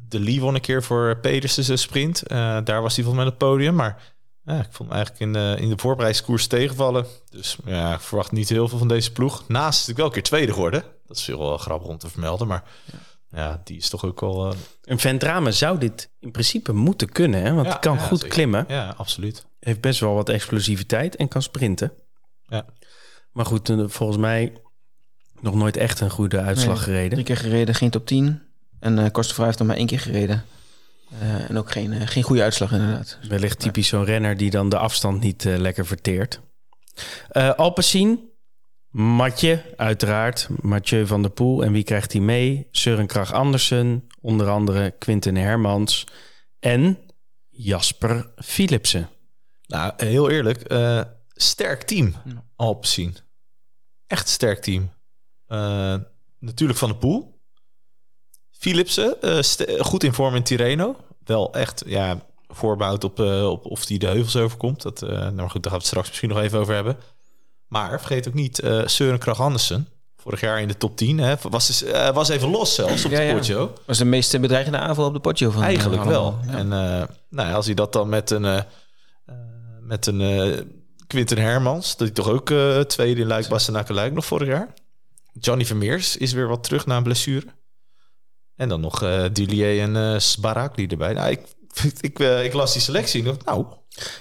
[0.09, 2.23] de Lee won een keer voor Pedersen sprint.
[2.33, 3.75] Uh, daar was hij volgens mij op het podium.
[3.75, 4.14] Maar
[4.45, 7.07] ja, ik vond hem eigenlijk in de, in de voorbereidingskoers tegenvallen.
[7.31, 9.49] Dus ja, ik verwacht niet heel veel van deze ploeg.
[9.49, 10.85] Naast is natuurlijk wel een keer tweede geworden.
[11.07, 12.47] Dat is wel grappig om te vermelden.
[12.47, 12.99] Maar ja,
[13.31, 14.47] ja die is toch ook wel...
[14.47, 14.59] Uh...
[14.83, 17.42] Een Ventrame zou dit in principe moeten kunnen.
[17.42, 17.55] Hè?
[17.55, 18.35] Want ja, kan goed zeker.
[18.35, 18.64] klimmen.
[18.69, 19.47] Ja, absoluut.
[19.61, 21.92] Heeft best wel wat explosiviteit en kan sprinten.
[22.47, 22.66] Ja.
[23.33, 24.53] Maar goed, eh, volgens mij
[25.40, 27.11] nog nooit echt een goede uitslag nee, gereden.
[27.11, 28.45] Drie keer gereden, geen top 10.
[28.87, 30.44] En uh, Kostenvrij heeft nog maar één keer gereden.
[31.12, 33.18] Uh, en ook geen, uh, geen goede uitslag inderdaad.
[33.29, 36.40] Wellicht typisch zo'n renner die dan de afstand niet uh, lekker verteert.
[37.33, 38.31] Uh, Alpecin,
[38.88, 40.49] Matje, uiteraard.
[40.61, 41.64] Mathieu van der Poel.
[41.64, 42.68] En wie krijgt hij mee?
[42.70, 46.07] Søren Krag Andersen, onder andere Quinten Hermans
[46.59, 46.99] en
[47.49, 49.09] Jasper Philipsen.
[49.66, 50.75] Nou, heel eerlijk,
[51.29, 52.14] sterk team,
[52.57, 53.16] Alpecin.
[54.07, 54.90] Echt sterk team.
[56.38, 57.36] natuurlijk van der Poel.
[58.66, 60.96] Philipsen, uh, goed in vorm in Tirreno.
[61.24, 64.83] Wel echt, ja, voorbouwd op, uh, op of hij de heuvels overkomt.
[64.83, 66.96] Dat, uh, nou goed, daar gaan we het straks misschien nog even over hebben.
[67.66, 69.88] Maar vergeet ook niet uh, Søren Kragh Andersen
[70.26, 71.18] Vorig jaar in de top 10.
[71.18, 71.35] Hè.
[71.50, 73.35] Was, dus, eh, was even los zelfs op Ja, de ja.
[73.35, 73.72] Poggio.
[73.87, 76.38] was de meest bedreigende aanval op de Poggio van Eigenlijk eh, wel.
[76.46, 76.52] Ja.
[76.52, 78.64] En eh, nou ja, als hij dat dan met een, eh, eh,
[79.81, 80.61] met een eh,
[81.07, 84.74] Quinten Hermans, dat hij toch ook eh, tweede in Luik, Bastenaken Luik nog vorig jaar.
[85.33, 87.46] Johnny Vermeers is weer wat terug na een blessure.
[88.57, 91.12] En dan nog eh Dulier en eh Sbarakli erbij.
[91.12, 91.40] Nou, ik,
[92.01, 93.66] ik, eh, ik las die selectie en dacht, nou,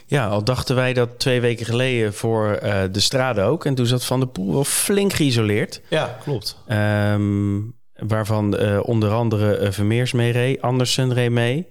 [0.05, 3.65] Ja, al dachten wij dat twee weken geleden voor eh, de strade ook.
[3.65, 5.81] En toen zat Van der Poel wel flink geïsoleerd.
[5.89, 6.57] ja, klopt.
[6.67, 7.59] Ehm,
[7.93, 10.61] waarvan eh, onder andere Vermeers mee reed.
[10.61, 11.67] Andersen reed mee.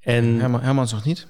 [0.00, 1.26] En Herman, Hermans nog niet.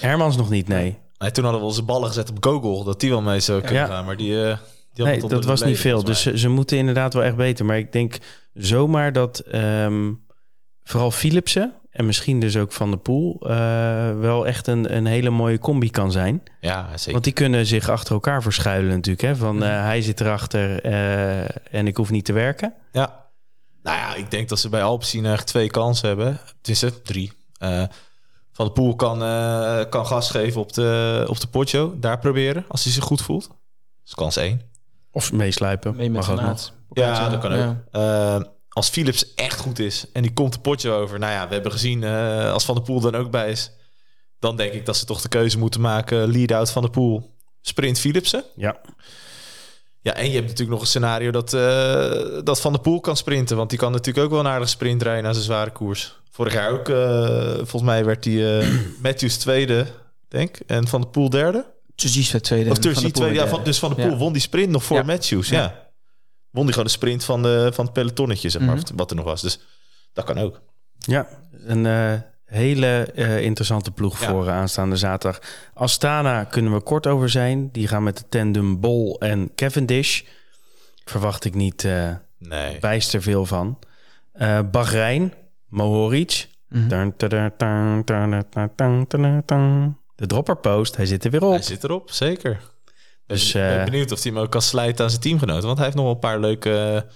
[0.00, 0.98] Hermans nog niet, nee.
[1.18, 3.80] Nee, toen hadden we onze ballen gezet op Google, dat die wel mee zou kunnen
[3.82, 3.86] Ja.
[3.88, 4.04] gaan.
[4.04, 4.56] Maar die, eh
[4.92, 6.04] die had Nee, dat was niet veel.
[6.04, 7.64] Dus ze, ze moeten inderdaad wel echt beter.
[7.64, 8.18] Maar ik denk
[8.54, 10.12] zomaar dat ehm,
[10.82, 11.74] vooral Philipsen...
[11.90, 13.40] en misschien dus ook Van der Poel...
[13.40, 16.42] eh, wel echt een, een hele mooie combi kan zijn.
[16.60, 17.12] ja, zeker.
[17.12, 19.26] Want die kunnen zich achter elkaar verschuilen natuurlijk.
[19.26, 19.36] Hè?
[19.36, 22.74] Van eh, hij zit erachter eh, en ik hoef niet te werken.
[22.92, 23.22] Ja.
[23.82, 26.40] Nou ja, ik denk dat ze bij Alpecin eigenlijk twee kansen hebben.
[26.58, 27.32] Het is het drie.
[28.52, 29.18] Van de Poel kan,
[29.88, 31.98] kan gas geven op de, op de Poggio.
[31.98, 33.46] Daar proberen, als hij zich goed voelt.
[33.48, 33.56] Dat
[34.04, 34.73] is kans één.
[35.14, 35.96] Of meesluipen.
[35.96, 36.72] Mee met Mag ook nog.
[36.92, 37.58] Ja, dat kan ook.
[37.58, 37.84] Ja.
[37.90, 41.18] Eh, als Philips echt goed is en die komt de Poggio over.
[41.18, 43.70] Nou ja, we hebben gezien eh, als Van de Poel dan ook bij is.
[44.38, 46.30] Dan denk ik dat ze toch de keuze moeten maken.
[46.30, 47.36] Lead-out Van de Poel.
[47.60, 48.44] Sprint Philipsen.
[48.56, 48.80] Ja.
[50.04, 53.16] Ja, en je hebt natuurlijk nog een scenario dat, eh, dat Van der Poel kan
[53.16, 53.56] sprinten.
[53.56, 56.20] Want die kan natuurlijk ook wel een aardige sprint rijden na zijn zware koers.
[56.30, 58.68] Vorig jaar ook, eh, volgens mij werd hij eh,
[59.02, 59.86] Matthews tweede,
[60.28, 60.66] denk ik.
[60.66, 61.73] En Van der Poel derde.
[61.94, 62.70] Turgis werd tweede.
[62.70, 63.34] Of tweede.
[63.34, 64.08] Ja, van, dus Van derde.
[64.08, 65.02] Poel won die sprint nog voor Ja.
[65.02, 65.48] Matthews.
[65.48, 65.60] Ja.
[65.60, 65.82] Ja.
[66.50, 68.74] Won die gewoon de sprint van, de, van het pelotonnetje, zeg maar.
[68.74, 69.42] Of Wat er nog was.
[69.42, 69.60] Dus
[70.12, 70.60] dat kan ook.
[70.98, 72.12] Ja, een eh,
[72.44, 74.28] hele eh, interessante ploeg Ja.
[74.28, 75.40] voor eh, aanstaande zaterdag.
[75.74, 77.68] Astana kunnen we kort over zijn.
[77.72, 80.22] Die gaan met de tandem Bol en Cavendish.
[81.04, 82.78] Verwacht ik niet eh Nee.
[82.78, 83.78] bijster veel van.
[84.32, 85.32] Eh Bahrein,
[85.68, 86.48] Mohoric.
[86.68, 86.88] Mhm.
[90.14, 91.50] De dropperpost, hij zit er weer op.
[91.52, 92.60] Hij zit erop, zeker.
[93.26, 95.64] Dus, Dus, ben eh, benieuwd of hij hem ook kan slijten aan zijn teamgenoten.
[95.66, 97.06] Want hij heeft nog een paar leuke,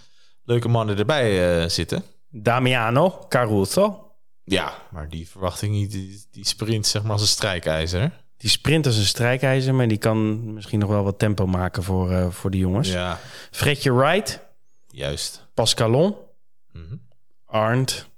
[0.45, 2.03] leuke mannen erbij eh, zitten.
[2.31, 4.13] Damiano, Caruso.
[4.45, 5.91] Ja, maar die verwacht ik niet.
[5.91, 8.13] Die, die sprint zeg maar als een strijkijzer.
[8.37, 12.11] Die sprint als een strijkijzer, maar die kan misschien nog wel wat tempo maken voor,
[12.13, 12.89] eh, voor de jongens.
[12.89, 13.19] Ja,
[13.51, 14.41] Fredje Wright,
[14.87, 15.47] juist.
[15.55, 16.17] Pascalon,
[16.73, 16.97] Mhm.
[17.45, 18.09] Arndt,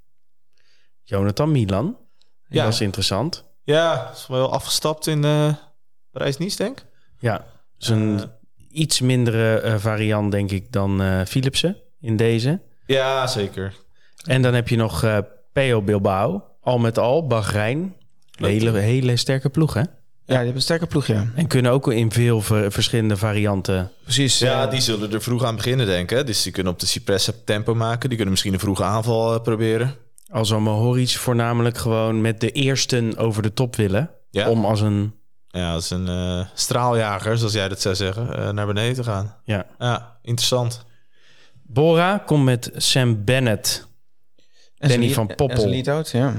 [1.02, 1.96] Jonathan Milan.
[2.48, 2.64] Ja.
[2.64, 3.44] Dat is interessant.
[3.70, 5.54] Ja, is wel afgestapt in eh
[6.12, 6.86] Parijs-Nice, denk ik.
[7.18, 7.44] Ja,
[7.78, 8.24] is een Eh.
[8.70, 12.60] iets mindere eh, variant, denk ik, dan eh Philipsen in deze.
[12.86, 13.74] Ja, zeker.
[14.24, 15.18] En dan heb je nog eh
[15.52, 16.44] Peo Bilbao.
[16.62, 17.94] Al met al, Bahrein.
[18.38, 19.80] Hele, hele sterke ploeg, hè?
[19.80, 19.86] Ja,
[20.26, 21.26] die hebben een sterke ploeg, ja.
[21.34, 23.90] En kunnen ook in veel ver- verschillende varianten.
[24.02, 24.38] Precies.
[24.38, 26.26] Ja, die zullen er vroeg aan beginnen, denk ik.
[26.26, 28.00] Dus die kunnen op de Cipressa tempo maken.
[28.00, 29.94] Die kunnen misschien een vroege aanval proberen.
[30.30, 34.10] Als Mohoric voornamelijk gewoon met de eersten over de top willen.
[34.30, 35.14] Ja, Om als een...
[35.48, 39.36] ja is een eh, straaljager, zoals jij dat zou zeggen, eh, naar beneden te gaan.
[39.44, 39.66] Ja.
[39.78, 40.84] Ja, interessant.
[41.62, 43.88] Bora komt met Sam Bennett
[44.78, 45.62] en Danny van Poppel.
[45.62, 46.34] En lead-out, ja.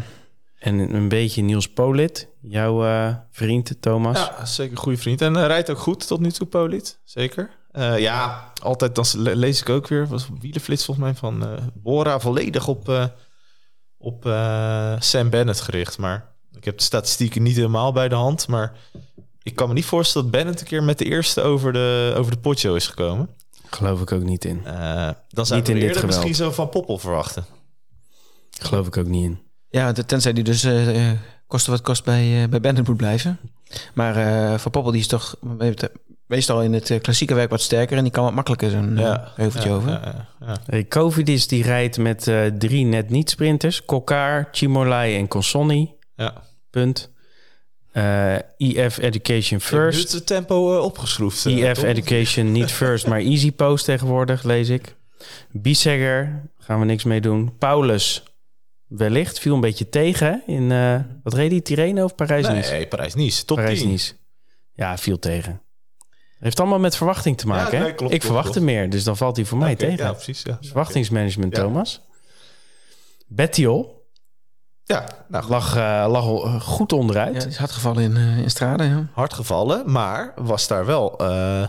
[0.59, 2.27] en een beetje Niels Polit.
[2.41, 4.17] Jouw eh, vriend Thomas.
[4.19, 5.21] Ja, zeker een goede vriend.
[5.21, 6.99] En hij rijdt ook goed tot nu toe, Polit.
[7.03, 7.49] Zeker.
[7.71, 11.63] Eh, ja, altijd dan le- lees ik ook weer, was wielenflits volgens mij, van eh,
[11.73, 13.05] Bora volledig op, eh,
[14.01, 15.97] op eh, Sam Bennett gericht.
[15.97, 18.47] Maar ik heb de statistieken niet helemaal bij de hand.
[18.47, 18.73] Maar
[19.43, 22.31] ik kan me niet voorstellen dat Bennett een keer met de eerste over de, over
[22.31, 23.29] de potjo is gekomen.
[23.69, 24.65] Geloof ik ook niet in.
[24.65, 27.45] Eh, dan zou Niet ik in dit misschien zo van Poppel verwachten.
[28.59, 29.39] Geloof ik ook niet in.
[29.69, 31.11] Ja, de- tenzij die dus eh,
[31.47, 33.39] kosten wat kost bij, eh, bij Bennett moet blijven.
[33.93, 35.35] Maar eh Van Poppel die is toch
[36.31, 37.97] meestal in het eh, klassieke werk wat sterker...
[37.97, 39.89] en die kan wat makkelijker zo'n eh, Ja, heuveltje ja, over.
[39.89, 40.57] ja, ja, ja.
[40.65, 43.85] Hey, Covidis die rijdt met eh, drie net niet sprinters.
[43.85, 45.93] Kokar, Chimolai en Consonni.
[46.15, 46.33] Ja.
[46.69, 47.11] Punt.
[47.91, 50.11] Eh IF Education First.
[50.11, 51.45] het tempo opgeschroefd.
[51.45, 51.83] IF toch?
[51.83, 54.95] Education niet first, maar easy post tegenwoordig, lees ik.
[55.51, 57.57] Bisegger, gaan we niks mee doen.
[57.57, 58.23] Paulus,
[58.87, 62.71] wellicht, viel een beetje tegen in, eh, wat reed hij, Tirreno of Parijs-Nice?
[62.71, 63.45] Nee, Parijs-Nice.
[63.45, 63.65] Top 10.
[63.65, 64.13] Parijs-Nice.
[64.73, 65.61] Ja, viel tegen.
[66.41, 67.71] Heeft allemaal met verwachting te maken.
[67.71, 67.83] Ja, hè?
[67.83, 68.65] nee, klopt, ik klopt, verwachtte klopt.
[68.65, 70.05] meer, dus dan valt hij voor mij tegen.
[70.05, 70.41] Ja, precies.
[70.41, 70.57] Ja.
[70.61, 71.61] Verwachtingsmanagement, Ja.
[71.63, 72.01] Thomas.
[73.27, 74.09] Bettiol
[74.83, 77.41] Ja, nou, lag, eh, lag eh, goed onderuit.
[77.43, 79.07] Ja, is hard gevallen in, eh in Strade, ja.
[79.13, 81.63] hard gevallen, maar was daar wel eh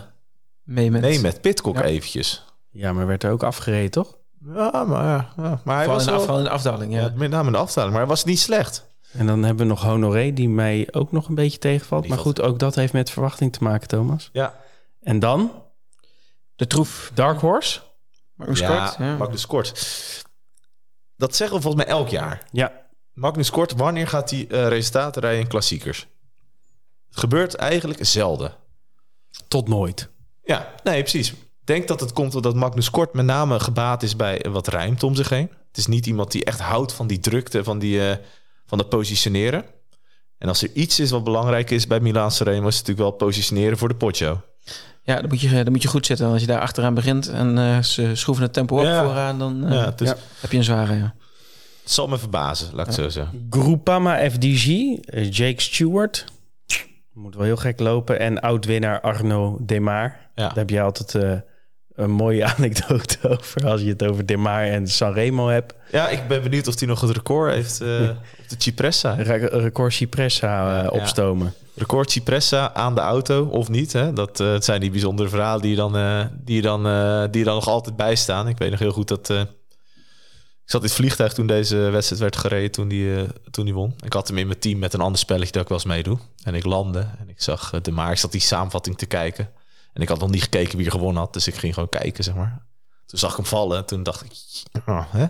[0.63, 1.83] Mee met, mee met Pitcock Ja.
[1.83, 2.45] eventjes.
[2.69, 4.17] Ja, maar werd er ook afgereden, toch?
[4.53, 5.05] Ja, maar,
[5.37, 6.19] ja, maar hij Vooral was in, wel...
[6.19, 7.01] afval in de afdaling, ja.
[7.01, 8.85] ja, met name in de afdaling, maar hij was niet slecht.
[9.13, 12.01] En dan hebben we nog Honoré, die mij ook nog een beetje tegenvalt.
[12.01, 14.29] Die Maar goed, ook dat heeft met verwachting te maken, Thomas.
[14.33, 14.55] Ja.
[15.01, 15.51] En dan?
[16.55, 17.11] De troef.
[17.13, 17.79] Dark Horse?
[18.35, 18.97] Magnus ja, Kort.
[18.97, 19.15] Ja.
[19.17, 19.73] Magnus Kort.
[21.15, 22.47] Dat zeggen we volgens mij elk jaar.
[22.51, 22.81] Ja.
[23.13, 26.07] Magnus Kort, wanneer gaat hij eh, resultaten rijden in klassiekers?
[27.09, 28.53] Het gebeurt eigenlijk zelden.
[29.47, 30.09] Tot nooit.
[30.43, 31.31] Ja, nee, precies.
[31.31, 35.05] Ik denk dat het komt omdat Magnus Kort met name gebaat is bij wat ruimte
[35.05, 35.51] om zich heen.
[35.67, 38.17] Het is niet iemand die echt houdt van die drukte, van, die, eh,
[38.73, 39.65] van dat positioneren.
[40.37, 42.67] En als er iets is wat belangrijk is bij Milaan Sanremo...
[42.67, 44.41] is het natuurlijk wel positioneren voor de potjo.
[45.03, 46.27] Ja, dan moet, je, dan moet je goed zitten.
[46.27, 49.03] Als je daar achteraan begint en eh, ze schroeven het tempo op Ja.
[49.03, 50.15] vooraan, dan eh, Ja, dus Ja.
[50.39, 50.95] heb je een zware.
[50.95, 51.15] Ja.
[51.83, 53.47] het zal me verbazen, laat ik het zo zeggen.
[53.49, 56.25] Groupama FDG, eh, Jake Stewart.
[57.13, 58.19] Moet wel heel gek lopen.
[58.19, 60.17] En oud-winnaar Arno Demar.
[60.35, 60.47] Ja.
[60.47, 61.31] Daar heb je altijd eh,
[61.95, 63.67] een mooie anekdote over.
[63.67, 65.73] Als je het over Demar en Sanremo hebt.
[65.91, 69.13] Ja, ik ben benieuwd of hij nog het record heeft eh, op de Cipressa.
[69.13, 70.89] Re- Record Cipressa eh, Ja.
[70.89, 71.53] opstomen.
[71.75, 73.93] Record Cipressa aan de auto of niet.
[73.93, 74.13] Hè?
[74.13, 75.91] Dat eh, het zijn die bijzondere verhalen die je dan,
[76.43, 76.83] die je dan,
[77.31, 78.47] die je dan nog altijd bijstaan.
[78.47, 79.29] Ik weet nog heel goed dat...
[79.29, 79.45] ik
[80.65, 83.95] zat in het vliegtuig toen deze wedstrijd werd gereden, toen die, toen die won.
[84.05, 86.17] Ik had hem in mijn team met een ander spelletje dat ik wel eens meedoe.
[86.43, 89.49] En ik landde en ik zag de Maar, ik zat die samenvatting te kijken.
[89.93, 92.23] En ik had nog niet gekeken wie er gewonnen had, dus ik ging gewoon kijken,
[92.23, 92.65] zeg maar.
[93.05, 94.31] Toen zag ik hem vallen en toen dacht ik...
[94.85, 95.25] ah, hè?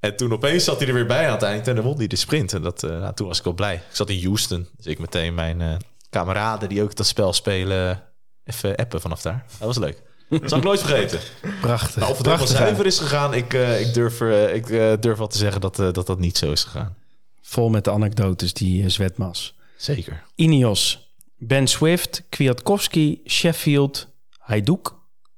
[0.00, 2.06] En toen opeens zat hij er weer bij aan het eind en dan won hij
[2.06, 2.52] de sprint.
[2.52, 3.74] En dat, eh, nou, toen was ik wel blij.
[3.74, 5.76] Ik zat in Houston, dus ik meteen mijn eh,
[6.10, 8.02] kameraden die ook dat spel spelen...
[8.44, 9.44] even appen vanaf daar.
[9.58, 10.02] Dat was leuk.
[10.28, 11.20] Dat zal ik nooit vergeten.
[11.60, 11.96] Prachtig.
[11.96, 12.48] Nou, of het Prachtig.
[12.48, 14.20] zuiver is gegaan, ik, eh, ik, durf,
[14.54, 14.66] ik
[15.02, 16.96] durf wel te zeggen dat, dat dat niet zo is gegaan.
[17.42, 19.54] Vol met anekdotes, die Zwetmas.
[19.76, 20.22] Zeker.
[20.34, 21.09] Ineos,
[21.42, 24.94] Ben Swift, Kwiatkowski, Sheffield, Hajduk,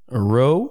[0.07, 0.71] Rowe.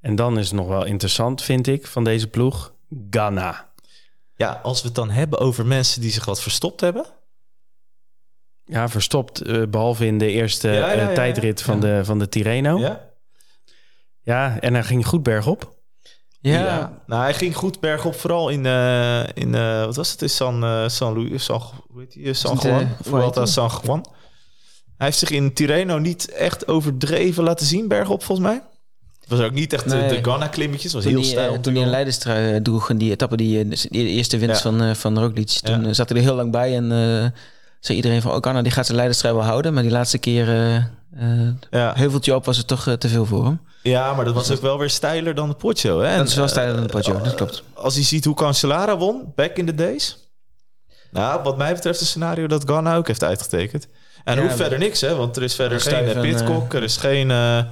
[0.00, 2.74] En dan is het nog wel interessant, vind ik, van deze ploeg.
[3.10, 3.72] Ghana.
[4.34, 7.06] Ja, als we het dan hebben over mensen die zich wat verstopt hebben.
[8.64, 11.14] Ja, verstopt, eh, behalve in de eerste Ja, ja, eh, ja, ja.
[11.14, 12.78] tijdrit van, de, van de Tirreno.
[12.78, 13.06] Ja.
[14.22, 14.60] Ja?
[14.60, 15.76] en hij ging goed bergop.
[16.40, 17.02] Ja.
[17.06, 20.22] Nou, hij ging goed bergop, vooral in, eh, in eh, wat was het?
[20.22, 22.34] In San, eh, San Luis, San, hoe heet die?
[22.34, 22.88] San Juan.
[23.02, 23.46] Vuelta?
[23.46, 24.04] San Juan.
[24.98, 28.62] Hij heeft zich in Tirreno niet echt overdreven laten zien, bergop volgens mij.
[29.20, 30.08] Het was ook niet echt de- Nee.
[30.08, 31.52] de Ghana-klimmetjes, was heel stijl.
[31.54, 34.62] eh, toen hij een leiderstrui eh, droeg en die etappe, die, eh, de eerste winst
[34.62, 34.70] Ja.
[34.70, 35.88] van, eh van Roglic, toen Ja.
[35.88, 37.40] eh, zat hij er heel lang bij en eh,
[37.80, 40.48] zei iedereen van, oh Ghana, die gaat zijn leiderstrui wel houden, maar die laatste keer
[40.48, 41.92] eh eh, Ja.
[41.96, 43.60] heuveltje op was het toch eh, te veel voor hem.
[43.82, 46.00] ja, maar dat was ook wel weer steiler dan de Poggio.
[46.00, 46.08] Hè?
[46.08, 47.62] En, Dat is wel stijler dan de eh, Poggio, dat klopt.
[47.74, 50.18] Als je ziet hoe Cancellara won, back in the days.
[51.10, 53.88] Nou, wat mij betreft een scenario dat Ghana ook heeft uitgetekend.
[54.24, 55.14] En Ja, hoeft maar- verder niks, hè?
[55.16, 57.30] Want er is verder geen eh, en, Pitcock, er is geen...
[57.30, 57.68] eh, er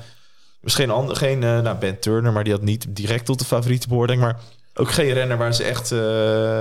[0.72, 3.44] is geen, ander, geen eh, nou, Ben Turner, maar die had niet direct tot de
[3.44, 4.22] favoriete beoordeling.
[4.24, 4.37] Maar
[4.74, 5.92] ook geen renner waar ze echt...
[5.92, 5.98] eh,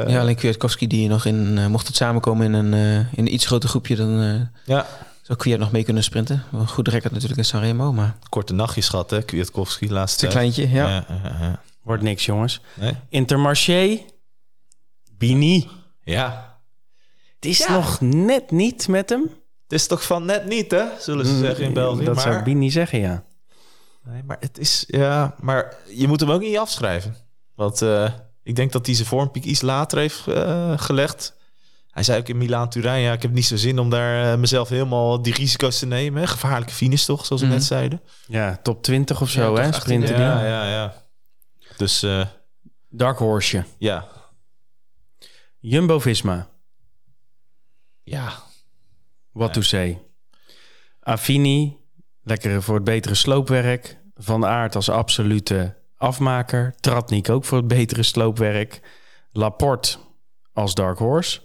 [0.08, 3.34] ja, alleen Kwiatkowski die nog in, eh, mocht het samenkomen in een, eh, in een
[3.34, 4.41] iets groter groepje, dan eh,
[4.76, 4.86] ja,
[5.21, 6.43] zou Kwiat nog mee kunnen sprinten.
[6.54, 9.21] Een goed record natuurlijk in Sanremo, maar korte nachtjes gehad, hè?
[9.24, 10.88] Kwiatkowski, laatste een kleintje, ja.
[10.89, 11.62] Ja, ja, ja.
[11.84, 12.62] Wordt niks, jongens.
[12.74, 12.93] Nee?
[13.10, 14.00] Intermarché,
[15.17, 15.67] Bini.
[16.04, 16.54] ja.
[17.36, 19.30] Het is nog net niet met hem.
[19.67, 20.84] Het is toch van net niet, hè?
[20.99, 21.99] Zullen ze zeggen in België.
[21.99, 22.23] Mm, Dat maar...
[22.23, 23.23] zou Bini zeggen, ja.
[24.04, 24.84] Nee, maar het is...
[24.88, 27.15] Ja, maar je moet hem ook niet afschrijven.
[27.56, 28.12] Want eh,
[28.43, 31.34] ik denk dat hij zijn vormpiek iets later heeft eh, gelegd.
[31.89, 33.01] Hij zei ook in Milaan Turijn...
[33.01, 36.21] Ja, ik heb niet zo zin om daar eh, mezelf helemaal die risico's te nemen.
[36.21, 36.28] hè.
[36.28, 37.56] Gevaarlijke finish toch, zoals we Mhm.
[37.58, 38.01] net zeiden.
[38.28, 39.71] Ja, top 20 of zo, Ja, hè?
[39.71, 40.47] toch 18e, Sprinten Ja, die.
[40.47, 40.93] ja, ja.
[41.78, 42.25] Dus eh,
[42.89, 43.63] Dark Horse.
[43.78, 44.08] ja.
[45.60, 46.47] Jumbo-Visma.
[48.04, 48.34] Ja.
[49.36, 50.02] Wat to say.
[51.00, 51.78] Affini,
[52.24, 53.98] lekker voor het betere sloopwerk.
[54.15, 56.76] Van Aert als absolute afmaker.
[56.80, 58.82] Tratnik ook voor het betere sloopwerk.
[59.32, 59.98] Laporte
[60.54, 61.41] als Dark Horse.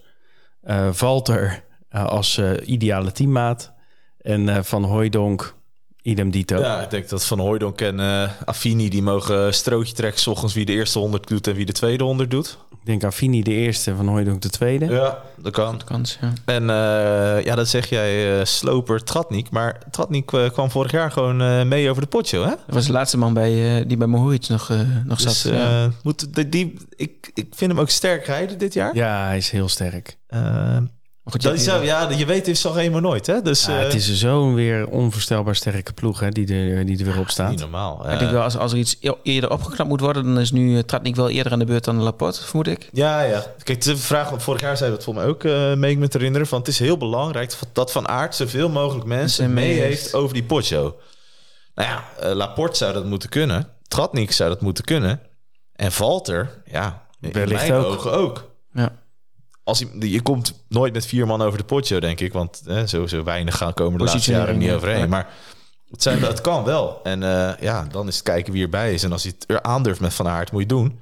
[0.61, 3.75] Eh Valter eh, als eh, ideale teammaat.
[4.19, 5.55] En Van Hooijdonk,
[6.03, 6.59] idem dito.
[6.59, 8.89] ja, ik denk dat Van Hooijdonk en eh Affini...
[8.89, 10.21] die mogen strootje trekken...
[10.21, 12.59] 's ochtends wie de eerste 100 doet en wie de tweede 100 doet.
[12.71, 14.85] Ik denk Affini de eerste, Van Hooijdonk de tweede.
[14.87, 15.81] Ja, dat kan.
[15.85, 16.33] Kans, ja.
[16.45, 19.51] En eh, ja, dat zeg jij, eh, sloper Tratnik.
[19.51, 22.45] Maar Tratnik kwam vorig jaar gewoon eh, mee over de potje, hè?
[22.49, 24.73] Dat was de laatste man bij, eh, die bij Mohoric nog,
[25.05, 25.53] nog Dus zat.
[25.53, 25.91] eh, ja.
[26.03, 28.95] moet, die, die, ik, ik vind hem ook sterk rijden dit jaar.
[28.95, 30.17] Ja, hij is heel sterk.
[31.35, 33.43] Eh, Maar goed, je dat is, zo- ja, je weet, het is helemaal nooit, hè?
[33.43, 37.05] Dus Ja, eh, het is zo'n weer onvoorstelbaar sterke ploeg hè, die, er, die er
[37.05, 37.59] weer op niet staat.
[37.59, 38.11] normaal.
[38.11, 40.71] Ik denk wel, als, als er iets e- eerder opgeknapt moet worden, dan is nu
[40.77, 42.89] uh, Tratnik wel eerder aan de beurt dan Laporte, vermoed ik.
[42.93, 43.45] Ja, ja.
[43.63, 46.09] Kijk, een vraag, want vorig jaar zei dat voor mij ook, eh meen ik me
[46.09, 49.81] te herinneren, van het is heel belangrijk dat Van Aert zoveel mogelijk mensen mee mee
[49.81, 50.97] heeft over die potjo.
[51.75, 53.69] Nou ja, eh, Laporte zou dat moeten kunnen.
[53.89, 55.21] Tratnik zou dat moeten kunnen.
[55.77, 57.87] En Valter, ja, in Wellicht mijn ook.
[57.87, 58.51] ogen ook.
[58.73, 58.93] Ja.
[59.71, 62.33] Als je, je komt nooit met vier man over de potjo, denk ik.
[62.33, 65.09] Want eh, zo, zo weinig gaan komen de laatste jaren niet overheen.
[65.09, 65.29] Maar
[65.91, 67.01] Het, zijn, het kan wel.
[67.03, 69.03] En eh, ja, dan is het kijken wie erbij is.
[69.03, 70.99] En als hij het er aandurft met Van Aert, moet je het doen.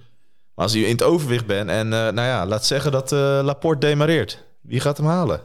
[0.54, 3.18] Maar als je in het overwicht bent en eh, nou ja, laat zeggen dat eh,
[3.42, 4.44] Laporte demareert.
[4.60, 5.40] Wie gaat hem halen?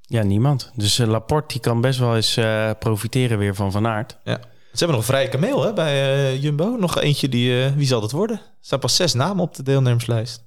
[0.00, 0.70] Ja, niemand.
[0.74, 2.38] Dus Laporte die kan best wel eens
[2.78, 4.16] profiteren weer van Van Aert.
[4.24, 4.40] Ja.
[4.72, 6.76] Ze hebben nog een vrije kameel hè, bij Jumbo.
[6.78, 7.70] Nog eentje die...
[7.70, 8.36] wie zal dat worden?
[8.36, 10.44] Er staan pas zes namen op de deelnemerslijst.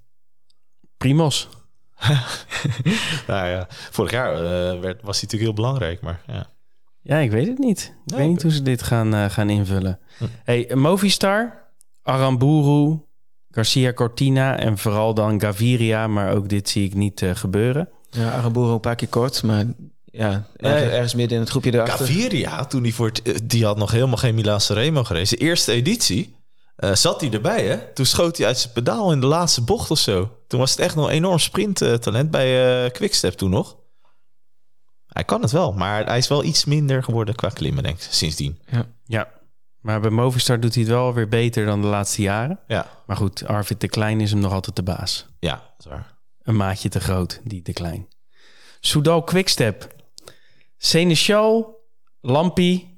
[0.98, 1.50] Primos.
[3.28, 6.02] Nou ja, vorig jaar eh, werd, was hij natuurlijk heel belangrijk.
[6.02, 6.48] Maar ja.
[7.02, 7.80] Ja, ik weet het niet.
[7.80, 10.00] Ik Nee, weet niet hoe ze dit gaan, eh, gaan invullen.
[10.18, 10.26] Hm.
[10.44, 11.72] Hey, Movistar,
[12.04, 13.00] Aramburu,
[13.52, 16.08] Garcia Cortina en vooral dan Gaviria.
[16.08, 17.90] Maar ook dit zie ik niet eh, gebeuren.
[18.10, 19.66] Ja, Aramburu een paar keer kort, maar
[20.06, 21.98] ja, ergens, ergens midden in het groepje erachter.
[22.06, 25.30] Gaviria, toen hij voor het, die had nog helemaal geen Milaan Sanremo gereden.
[25.30, 26.36] De eerste editie
[26.78, 27.94] eh, zat hij erbij, hè?
[27.94, 30.38] Toen schoot hij uit zijn pedaal in de laatste bocht of zo.
[30.48, 33.78] Toen was het echt nog een enorm sprinttalent bij eh Quickstep toen nog.
[35.08, 38.08] Hij kan het wel, maar hij is wel iets minder geworden qua klimmen, denk ik,
[38.10, 38.60] sindsdien.
[39.06, 39.30] Ja,
[39.82, 42.60] maar bij Movistar doet hij het wel weer beter dan de laatste jaren.
[42.68, 45.28] Ja, Maar goed, Arvid de Klein is hem nog altijd de baas.
[45.40, 46.16] ja, dat is waar.
[46.44, 48.08] Een maatje te groot, die de Klein.
[48.80, 49.96] Soudal Quickstep.
[50.78, 51.76] Seneschal,
[52.22, 52.97] Lampi,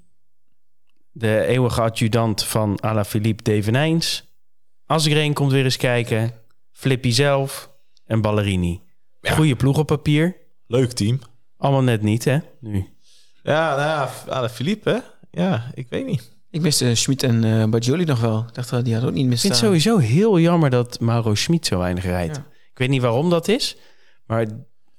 [1.20, 4.28] de eeuwige adjudant van Alaphilippe Devenijns.
[4.86, 6.32] Asgreen komt weer eens kijken.
[6.72, 7.72] Flippy zelf
[8.06, 8.82] en Ballerini.
[9.22, 9.32] Ja.
[9.34, 10.36] Goeie ploeg op papier.
[10.68, 11.20] Leuk team.
[11.58, 12.38] Allemaal net niet, hè?
[12.60, 12.86] Nu.
[13.44, 15.00] Ja, nou ja, Alain Philippe, hè?
[15.42, 16.38] Ja, ik weet niet.
[16.50, 18.40] Ik wist uh, Schmid en uh, Bajoli nog wel.
[18.48, 19.52] Ik dacht, wel, die had ook niet Ik misstaan.
[19.56, 22.36] vind het sowieso heel jammer dat Mauro Schmid zo weinig rijdt.
[22.36, 22.46] Ja.
[22.72, 23.78] Ik weet niet waarom dat is.
[24.26, 24.46] Maar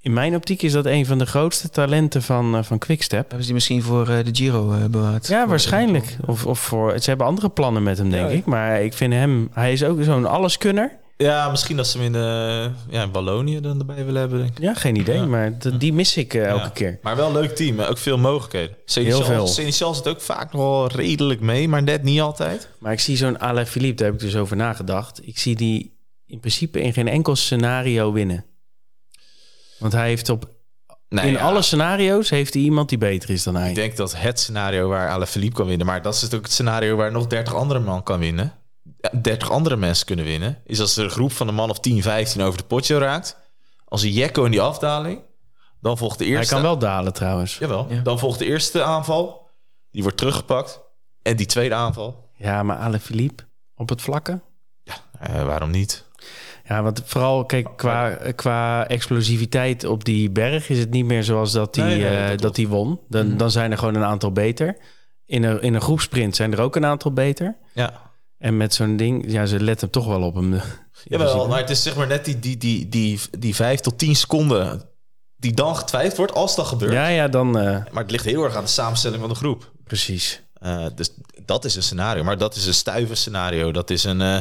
[0.00, 3.20] in mijn optiek is dat een van de grootste talenten van, uh, van Quickstep.
[3.20, 5.26] Hebben ze die misschien voor uh, de Giro uh, bewaard?
[5.26, 6.16] Ja, waarschijnlijk.
[6.26, 8.44] Of, of voor, ze hebben andere plannen met hem, denk ja, ik.
[8.44, 9.50] Maar ik vind hem...
[9.52, 10.98] Hij is ook zo'n alleskunner.
[11.16, 14.50] Ja, misschien dat ze hem in, de, ja, in Wallonië dan erbij willen hebben, denk
[14.50, 14.58] ik.
[14.58, 15.16] Ja, geen idee.
[15.16, 15.26] Ja.
[15.26, 16.68] Maar dat, die mis ik uh, elke ja.
[16.68, 16.98] keer.
[17.02, 17.80] Maar wel een leuk team.
[17.80, 18.76] Ook veel mogelijkheden.
[18.84, 19.46] Heel veel.
[19.46, 22.68] Seneschal zit ook vaak nog wel redelijk mee, maar net niet altijd.
[22.78, 25.26] Maar ik zie zo'n Alain Philippe, daar heb ik dus over nagedacht.
[25.26, 28.44] Ik zie die in principe in geen enkel scenario winnen.
[29.81, 30.49] Want hij heeft op...
[31.09, 31.40] Nee, in ja.
[31.40, 33.69] alle scenario's heeft hij iemand die beter is dan hij.
[33.69, 35.87] Ik denk dat het scenario waar Alain Philippe kan winnen...
[35.87, 38.55] maar dat is ook het scenario waar nog 30 andere man kan winnen...
[39.23, 40.59] 30 andere mensen kunnen winnen...
[40.64, 43.37] is als er een groep van een man of 10, 15 over de potje raakt...
[43.85, 45.21] als een Jekko in die afdaling...
[45.81, 46.55] dan volgt de eerste...
[46.55, 47.59] Hij kan wel dalen trouwens.
[47.59, 47.87] Jawel.
[47.90, 48.01] Ja.
[48.01, 49.49] Dan volgt de eerste aanval.
[49.90, 50.81] Die wordt teruggepakt.
[51.23, 52.31] En die tweede aanval.
[52.37, 53.43] Ja, maar Alain Philippe
[53.75, 54.40] op het vlakke?
[54.83, 54.95] Ja,
[55.29, 56.05] uh, waarom niet?
[56.70, 61.52] Ja, want vooral, kijk, qua, qua explosiviteit op die berg is het niet meer zoals
[61.52, 63.00] dat nee, nee, uh, dat hij won.
[63.09, 63.37] Dan, mm.
[63.37, 64.76] dan zijn er gewoon een aantal beter.
[65.26, 67.56] In een, in een groepsprint zijn er ook een aantal beter.
[67.74, 68.12] Ja.
[68.38, 70.52] En met zo'n ding, ja, ze letten toch wel op hem.
[71.04, 74.16] Jawel, maar het is zeg maar net die, die, die, die, die vijf tot tien
[74.16, 74.83] seconden
[75.37, 76.92] die dan getwijfeld wordt als dat gebeurt.
[76.92, 77.59] Ja, ja, dan...
[77.59, 77.64] Uh...
[77.64, 79.72] Maar het ligt heel erg aan de samenstelling van de groep.
[79.85, 80.42] Precies.
[80.62, 81.11] Uh, dus
[81.44, 82.25] dat is een scenario.
[82.25, 83.73] Maar dat is een stuive scenario.
[83.73, 84.37] Dat is een, uh,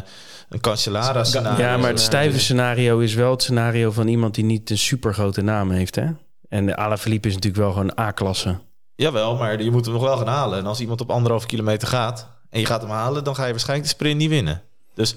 [0.49, 1.65] een Cancellara scenario.
[1.65, 5.13] Ja, maar het stuive scenario is wel het scenario van iemand die niet een super
[5.13, 6.05] grote naam heeft, hè?
[6.49, 8.59] En de Alaphilippe is natuurlijk wel gewoon A-klasse.
[8.95, 10.59] Jawel, maar je moet hem nog wel gaan halen.
[10.59, 13.51] En als iemand op anderhalf kilometer gaat en je gaat hem halen, dan ga je
[13.51, 14.61] waarschijnlijk de sprint niet winnen.
[14.93, 15.15] Dus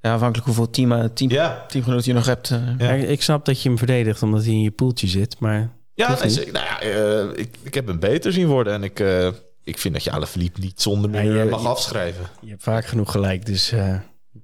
[0.00, 1.64] ja, afhankelijk hoeveel team, team, ja.
[1.68, 2.50] teamgenoten je nog hebt.
[2.50, 2.58] Uh.
[2.78, 2.90] Ja.
[2.92, 5.70] Ik snap dat je hem verdedigt omdat hij in je poeltje zit, maar...
[5.94, 6.52] Ja, nee.
[6.52, 9.28] Nou ja uh, ik, ik heb hem beter zien worden en ik, uh,
[9.64, 12.26] ik vind dat je Alaphilippe niet zonder meer ja, je, mag afschrijven.
[12.40, 13.72] Je hebt vaak genoeg gelijk, dus...
[13.72, 13.96] Uh...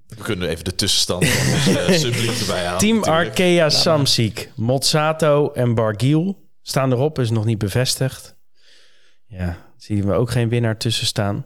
[0.07, 2.79] We kunnen even de tussenstand van erbij halen.
[2.79, 8.37] Team Arkea Samsic, Mozzato en Bargiel staan erop, is nog niet bevestigd.
[9.27, 11.45] Ja, zien we ook geen winnaar tussen staan.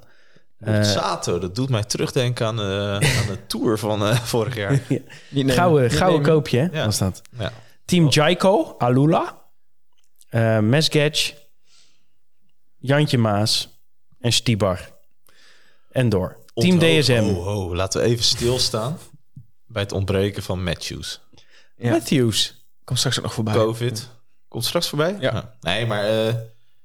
[0.81, 4.81] Sato, dat doet mij terugdenken aan, uh, aan de tour van uh, vorig jaar.
[5.31, 5.53] ja.
[5.53, 6.85] Gouden, gouden koopje, hè, ja.
[6.85, 7.23] was dat.
[7.39, 7.53] Ja.
[7.85, 9.39] Team Jaiko, Alula,
[10.31, 11.35] uh, Mesgec,
[12.87, 13.81] Jantje Maas
[14.19, 14.93] en Stibar.
[15.91, 16.37] En door.
[16.55, 17.13] Team Onthoog, DSM.
[17.13, 18.99] Oh, oh, laten we even stilstaan
[19.67, 21.21] bij het ontbreken van Matthews.
[21.77, 21.91] Ja.
[21.91, 22.67] Matthews.
[22.85, 23.55] Komt straks ook nog voorbij.
[23.55, 24.09] Covid.
[24.49, 25.17] Komt straks voorbij?
[25.21, 25.55] Ja.
[25.61, 26.35] Nee, maar uh,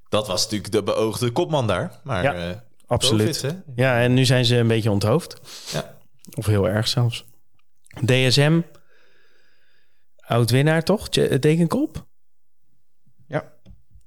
[0.09, 1.99] dat was natuurlijk de beoogde kopman daar.
[2.03, 3.39] Maar ja, uh, absoluut.
[3.39, 5.39] COVID, ja, en nu zijn ze een beetje onthoofd.
[5.71, 5.97] Ja.
[6.33, 7.25] Of heel erg zelfs.
[8.05, 8.62] DSM.
[10.17, 11.09] Oud-winnaar, toch?
[11.09, 12.05] Dekenkop?
[13.27, 13.53] Ja.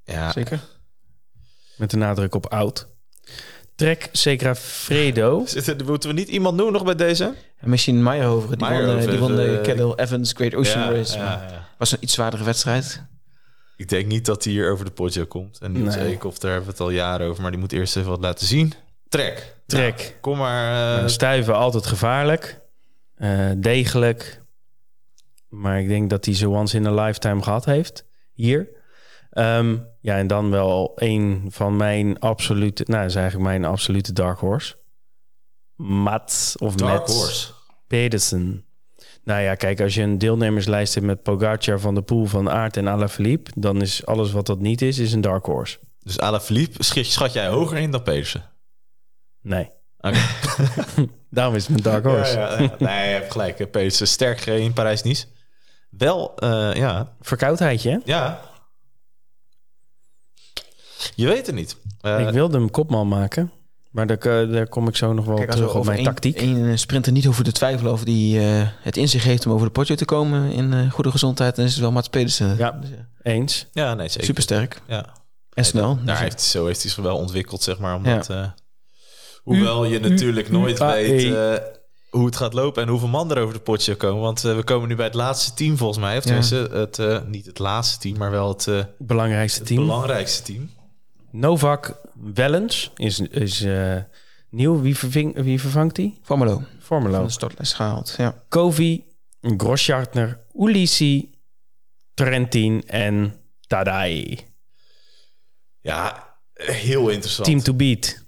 [0.05, 0.33] Ja.
[0.33, 0.81] Zeker.
[1.83, 2.89] Met de nadruk op oud.
[3.75, 5.43] Trek Segafredo.
[5.47, 7.35] Zitten, moeten we niet iemand noemen nog bij deze?
[7.59, 8.59] En misschien Meyerhoven.
[8.59, 11.19] Die Meyerhoven, won, die won de uh, Kettle Evans Great Ocean ja, Race.
[11.19, 11.69] Ja, ja.
[11.79, 13.03] Was een iets zwaardere wedstrijd.
[13.77, 15.59] Ik denk niet dat hij hier over de Poggio komt.
[15.59, 16.07] En Niels nee.
[16.07, 17.43] Eekhoff, daar hebben we het al jaren over.
[17.43, 18.73] Maar die moet eerst even wat laten zien.
[19.09, 19.55] Trek.
[19.67, 19.97] Trek.
[19.99, 20.97] Nou, kom maar.
[20.97, 21.03] Uh...
[21.03, 22.61] Uh, stuiven altijd gevaarlijk.
[23.19, 24.43] Uh, degelijk.
[25.49, 28.05] Maar ik denk dat hij zo once in a lifetime gehad heeft.
[28.33, 28.69] Hier.
[29.33, 32.85] Um, Ja, en dan wel een van mijn absolute...
[32.87, 34.77] Nou, dat is eigenlijk mijn absolute dark horse.
[35.77, 37.53] Mats of Dark Mats Horse.
[37.87, 38.65] Pedersen.
[39.25, 42.77] Nou ja, kijk, als je een deelnemerslijst hebt met Pogacar, Van der Poel, Van Aert
[42.77, 43.51] en Alaphilippe...
[43.55, 45.79] dan is alles wat dat niet is, is een dark horse.
[45.99, 48.51] Dus Alaphilippe schat, schat jij hoger in dan Pedersen?
[49.41, 49.71] Nee.
[49.99, 50.19] Oké.
[51.31, 52.39] Daarom is het mijn dark horse.
[52.39, 52.75] Ja, ja, ja.
[52.79, 53.71] Nee, je hebt gelijk.
[53.71, 55.27] Pedersen sterk in Parijs-Nice.
[55.91, 57.99] Wel, eh, ja, Verkoudheidje, hè?
[58.05, 58.52] ja.
[61.15, 61.77] Je weet het niet.
[62.01, 63.51] Eh, ik wilde hem kopman maken.
[63.91, 66.07] Maar daar, eh, daar kom ik zo nog wel Kijk, terug op over mijn één,
[66.07, 66.37] tactiek.
[66.37, 69.67] één sprinter niet hoeven te twijfelen over die eh, het in zich heeft om over
[69.67, 72.57] de potje te komen in eh, goede gezondheid, dan is het wel Mats Pedersen.
[72.57, 72.71] Ja.
[72.71, 73.67] Dus, ja, Eens.
[73.73, 74.25] ja, nee, zeker.
[74.25, 75.07] supersterk Ja.
[75.53, 75.97] en snel.
[75.97, 77.91] Daar Dus, heeft, zo heeft hij zich wel ontwikkeld, zeg maar.
[77.91, 77.97] Ja.
[78.13, 78.47] Omdat, eh,
[79.43, 80.93] hoewel je natuurlijk nooit UAE.
[80.93, 81.65] weet eh,
[82.11, 84.23] hoe het gaat lopen en hoeveel man er over de potje komen.
[84.23, 86.11] Want eh, we komen nu bij het laatste team volgens mij.
[86.17, 86.27] Of Ja.
[86.27, 89.81] tenminste, het, eh, niet het laatste team, maar wel het, eh, Belangrijkste het team.
[89.87, 90.71] belangrijkste team.
[91.33, 92.01] Novak
[92.35, 93.97] Wellens is, is eh,
[94.51, 94.81] nieuw.
[94.81, 96.19] Wie, verving, wie vervangt hij?
[96.23, 97.25] Formelo van Formelo.
[97.25, 98.15] de startlijst gehaald.
[98.19, 98.43] Ja.
[98.49, 99.05] Kovi,
[99.57, 101.31] Grosjartner, Ulissi,
[102.15, 103.35] Trentin en
[103.67, 104.39] Tadai.
[105.81, 107.49] Ja, heel interessant.
[107.49, 108.21] Team to beat.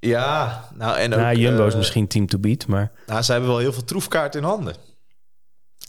[0.00, 1.20] Ja, nou en ook...
[1.20, 3.84] Nou, Jumbo is eh, misschien team to beat, maar Nou, ze hebben wel heel veel
[3.84, 4.74] troefkaart in handen.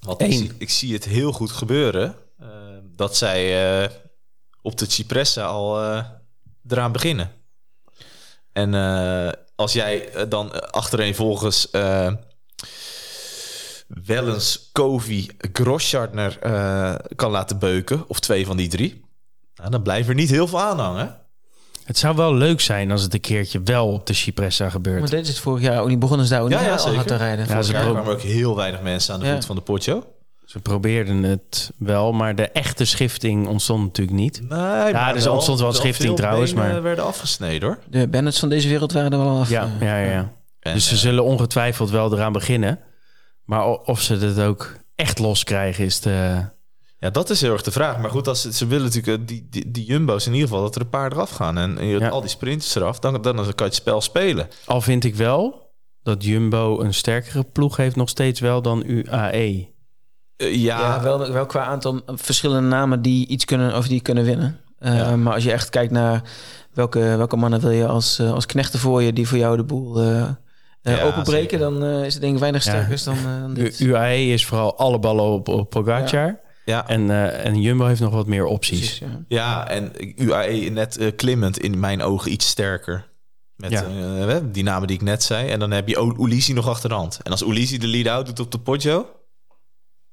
[0.06, 0.38] Want ik Eén.
[0.38, 2.16] zie, ik zie het heel goed gebeuren.
[2.40, 2.48] eh,
[2.96, 3.90] dat zij eh,
[4.62, 6.06] op de Cipressa al eh,
[6.68, 7.32] eraan beginnen.
[8.54, 12.14] En eh, als jij eh, dan achtereen volgens eh
[14.06, 19.06] Wellens, Kovi, Grosschartner eh kan laten beuken, of twee van die drie,
[19.56, 21.18] nou, dan blijft er niet heel veel aan hangen.
[21.86, 25.00] het zou wel leuk zijn als het een keertje wel op de Cipressa gebeurt.
[25.00, 26.98] Maar dit is het vorig jaar ook niet begonnen ze daar ook Ja, niet ja,
[26.98, 27.48] al te rijden.
[27.48, 27.82] Ja, ze jaar.
[27.82, 29.34] Er pro- kwamen ook heel weinig mensen aan de Ja.
[29.34, 30.04] voet van de Poggio.
[30.50, 34.40] Ze probeerden het wel, maar de echte schifting ontstond natuurlijk niet.
[34.42, 37.80] Nee, maar er ontstond wel schifting veel trouwens, maar- werden afgesneden hoor.
[37.90, 39.50] De Bennets van deze wereld waren er wel af.
[39.50, 39.82] Ja, eh.
[39.88, 40.34] ja, ja.
[40.60, 42.80] En, Dus ze eh, zullen ongetwijfeld wel eraan beginnen.
[43.44, 46.46] Maar of ze het ook echt los krijgen is de...
[47.00, 47.98] ja, dat is heel erg de vraag.
[48.00, 50.64] Maar goed, als ze, ze willen natuurlijk eh, die, die, die jumbo's in ieder geval
[50.64, 52.10] dat er een paar eraf gaan en je- Ja.
[52.10, 54.48] al die sprinters eraf, dan, dan kan je het spel spelen.
[54.66, 55.72] Al vind ik wel
[56.04, 59.78] dat Jumbo een sterkere ploeg heeft nog steeds wel dan UAE.
[60.40, 64.24] Eh, ja, Ja, wel, wel qua aantal verschillende namen die iets kunnen of die kunnen
[64.24, 64.58] winnen.
[64.80, 65.16] Eh, Ja.
[65.16, 66.22] Maar als je echt kijkt naar
[66.74, 69.64] welke, welke mannen wil je als, eh, als knechten voor je die voor jou de
[69.64, 70.02] boel
[70.82, 71.60] Ja, openbreken, zeker.
[71.60, 72.72] dan eh, is het denk ik weinig Ja.
[72.72, 73.80] sterker dan, eh, dan U- dit.
[73.80, 76.40] UAE is vooral alle ballen op, op Pogacar.
[76.66, 78.80] ja, En, eh, en Jumbo heeft nog wat meer opties.
[78.80, 79.08] Precies, ja.
[79.28, 83.08] ja, en UAE net eh, klimmend in mijn ogen iets sterker.
[83.56, 83.84] Met Ja.
[84.28, 85.50] eh, die namen die ik net zei.
[85.50, 87.20] En dan heb je Ulisi nog achter de hand.
[87.24, 89.06] En als Ulisi de lead-out doet op de Poggio...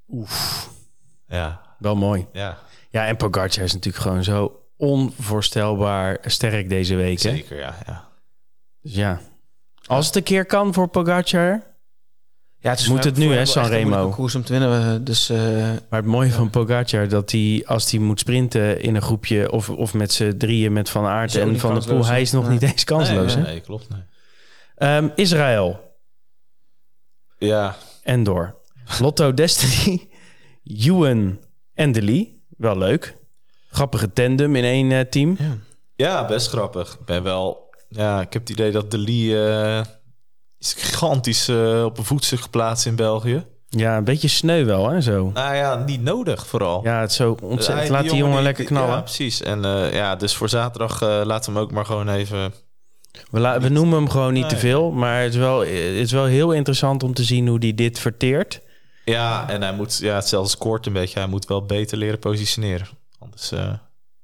[0.08, 0.68] Oef.
[1.28, 2.26] Ja, Wel mooi.
[2.32, 2.58] ja,
[2.90, 7.20] Ja, en Pogacar is natuurlijk gewoon zo onvoorstelbaar sterk deze week.
[7.22, 7.30] Hè?
[7.30, 8.08] zeker, ja, ja.
[8.82, 9.20] Dus ja,
[9.86, 11.74] als het een keer kan voor Pogacar...
[12.58, 14.08] Ja, het is Moet het nu, hè, Sanremo?
[14.10, 15.04] koers om te winnen.
[15.04, 15.38] Dus eh,
[15.88, 19.70] Maar het mooie van Pogacar dat hij als hij moet sprinten in een groepje of,
[19.70, 22.62] of met z'n drieën met Van Aert en Van der Poel, hij is nog niet
[22.62, 23.34] eens kansloos.
[23.34, 23.88] nee, nee, klopt.
[23.88, 24.00] Nee.
[24.76, 25.96] Ehm, Israël,
[27.38, 28.54] Ja, Endor,
[29.00, 30.08] Lotto Destiny,
[30.64, 31.38] Ewan
[31.74, 32.44] en De Lee.
[32.56, 33.16] Wel leuk.
[33.70, 35.36] Grappige tandem in één eh, team.
[35.38, 35.56] ja.
[35.96, 36.92] Ja, best grappig.
[36.92, 37.74] Ik ben wel...
[37.88, 39.84] Ja, ik heb het idee dat de Lee eh,
[40.58, 43.44] is gigantisch eh, op een voetstuk geplaatst in België.
[43.68, 45.30] Ja, een beetje sneu wel, hè, zo.
[45.34, 46.80] Nou ja, niet nodig vooral.
[46.84, 47.78] Ja, het is zo ontzettend.
[47.78, 48.94] hij- Laat die jongen die- lekker knallen.
[48.94, 49.42] Ja, precies.
[49.42, 52.52] En eh, ja, dus voor zaterdag laten we hem ook maar gewoon even...
[53.30, 54.50] We, la- we noemen hem gewoon niet Nee.
[54.52, 57.58] te veel, maar het is, wel, het is wel heel interessant om te zien hoe
[57.58, 58.60] hij dit verteert.
[59.12, 59.98] Ja, en hij moet...
[59.98, 61.18] Ja, hetzelfde scoort een beetje.
[61.18, 62.86] Hij moet wel beter leren positioneren.
[63.18, 63.72] Anders eh,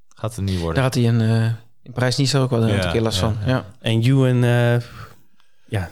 [0.09, 0.75] gaat het niet worden.
[0.75, 1.45] Daar had hij in, eh
[1.83, 3.37] in Parijs niet zo ook wel een Ja, keer last ja, van.
[3.47, 3.49] ja.
[3.49, 3.65] Ja.
[3.81, 4.81] En Ewan, eh,
[5.67, 5.91] ja,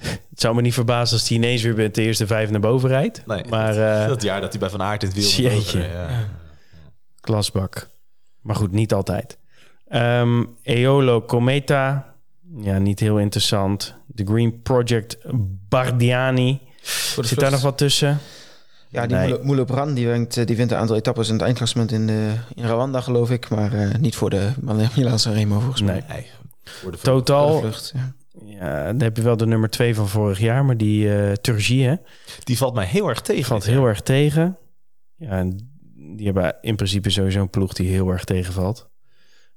[0.00, 2.88] het zou me niet verbazen als hij ineens weer met de eerste vijf naar boven
[2.88, 3.26] rijdt.
[3.26, 5.28] Nee, maar dat, eh, dat jaar dat hij bij Van Aert in het wiel...
[5.28, 5.78] Jeetje.
[5.78, 6.24] boven reed, ja.
[7.20, 7.88] klasbak.
[8.40, 9.38] Maar goed, niet altijd.
[9.88, 12.14] Ehm Eolo Cometa,
[12.56, 13.94] ja, niet heel interessant.
[14.14, 15.18] The Green Project
[15.68, 16.60] Bardiani.
[17.20, 18.18] Zit daar nog wat tussen?
[18.88, 19.64] Ja, die Nee.
[19.64, 22.64] Brand die wint, eh, die wint een aantal etappes in het eindklassement in, de, in
[22.66, 23.48] Rwanda, geloof ik.
[23.48, 24.50] Maar eh, niet voor de
[24.96, 26.04] Milaanse Remo, volgens mij.
[26.08, 26.16] Nee.
[26.16, 26.26] Nee,
[26.64, 28.12] voor de Voor de Totaal, vlucht, ja.
[28.44, 31.86] ja, dan heb je wel de nummer twee van vorig jaar, maar die eh Turgie,
[31.86, 31.94] hè,
[32.44, 33.34] Die valt mij heel erg tegen.
[33.34, 34.58] die valt heel erg tegen.
[35.16, 35.70] Ja, en
[36.16, 38.88] die hebben in principe sowieso een ploeg die heel erg tegenvalt.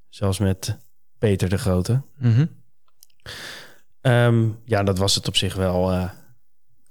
[0.10, 0.78] Zelfs met
[1.18, 2.02] Peter de Grote.
[2.18, 2.46] Mhm.
[4.02, 6.10] Ehm, ja, dat was het op zich wel eh,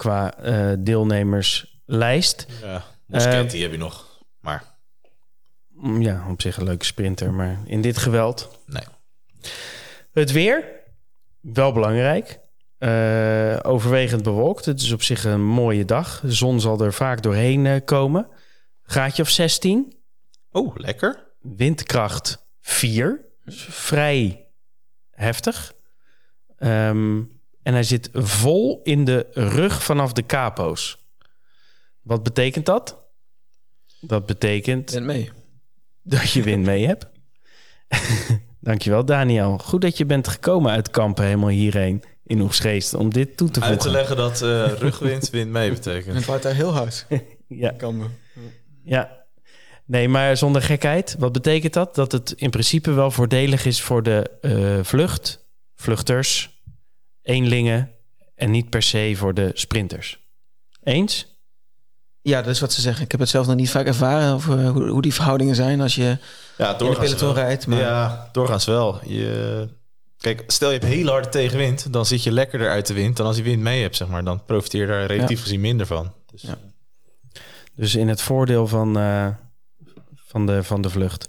[0.01, 2.47] qua eh, deelnemerslijst.
[2.63, 4.25] Ja, Moschetti Eh, heb je nog.
[4.41, 4.65] Maar
[5.73, 8.59] Mm, Ja, op zich een leuke sprinter, maar in dit geweld.
[8.67, 8.83] Nee.
[10.13, 10.65] Het weer,
[11.41, 12.39] wel belangrijk.
[12.79, 14.65] Eh, overwegend bewolkt.
[14.65, 16.21] Het is op zich een mooie dag.
[16.21, 18.29] De zon zal er vaak doorheen komen.
[18.83, 19.95] Gaatje of 16.
[20.51, 21.33] Oh, lekker.
[21.41, 23.25] Windkracht 4.
[23.45, 24.49] Dus vrij
[25.11, 25.73] heftig.
[26.57, 27.23] Ehm,
[27.71, 30.99] en hij zit vol in de rug vanaf de capo's.
[32.03, 32.99] Wat betekent dat?
[34.01, 35.31] Dat betekent Ben mee.
[36.03, 37.07] dat je wind mee hebt.
[38.61, 39.59] Dankjewel, Daniel.
[39.59, 43.61] Goed dat je bent gekomen uit Kampen helemaal hierheen in Oegstgeest om dit toe te
[43.61, 44.01] Uit te voegen.
[44.01, 46.15] leggen dat eh, rugwind wind mee betekent.
[46.17, 47.07] Het waait daar heel hard.
[47.49, 48.11] Ja, Kan
[48.85, 49.19] ja.
[49.87, 51.17] Nee, maar zonder gekheid.
[51.19, 51.95] Wat betekent dat?
[51.95, 56.50] Dat het in principe wel voordelig is voor de eh, vlucht, vluchters,
[57.31, 57.91] eenlingen
[58.35, 60.19] en niet per se voor de sprinters.
[60.83, 61.39] Eens?
[62.23, 63.05] Ja, dat is wat ze zeggen.
[63.05, 65.95] Ik heb het zelf nog niet vaak ervaren over hoe, hoe die verhoudingen zijn als
[65.95, 66.17] je
[66.59, 67.67] Ja, in de peloton rijdt.
[67.67, 69.01] Maar Ja, doorgaans wel.
[69.07, 69.69] Je,
[70.19, 73.27] kijk, stel je hebt heel harde tegenwind, dan zit je lekkerder uit de wind dan
[73.27, 74.25] als je wind mee hebt, zeg maar.
[74.25, 76.13] Dan profiteer je daar relatief gezien minder van.
[76.33, 76.59] Dus, Ja.
[77.75, 79.27] Dus in het voordeel van, eh,
[80.27, 81.29] van, de, van de vlucht.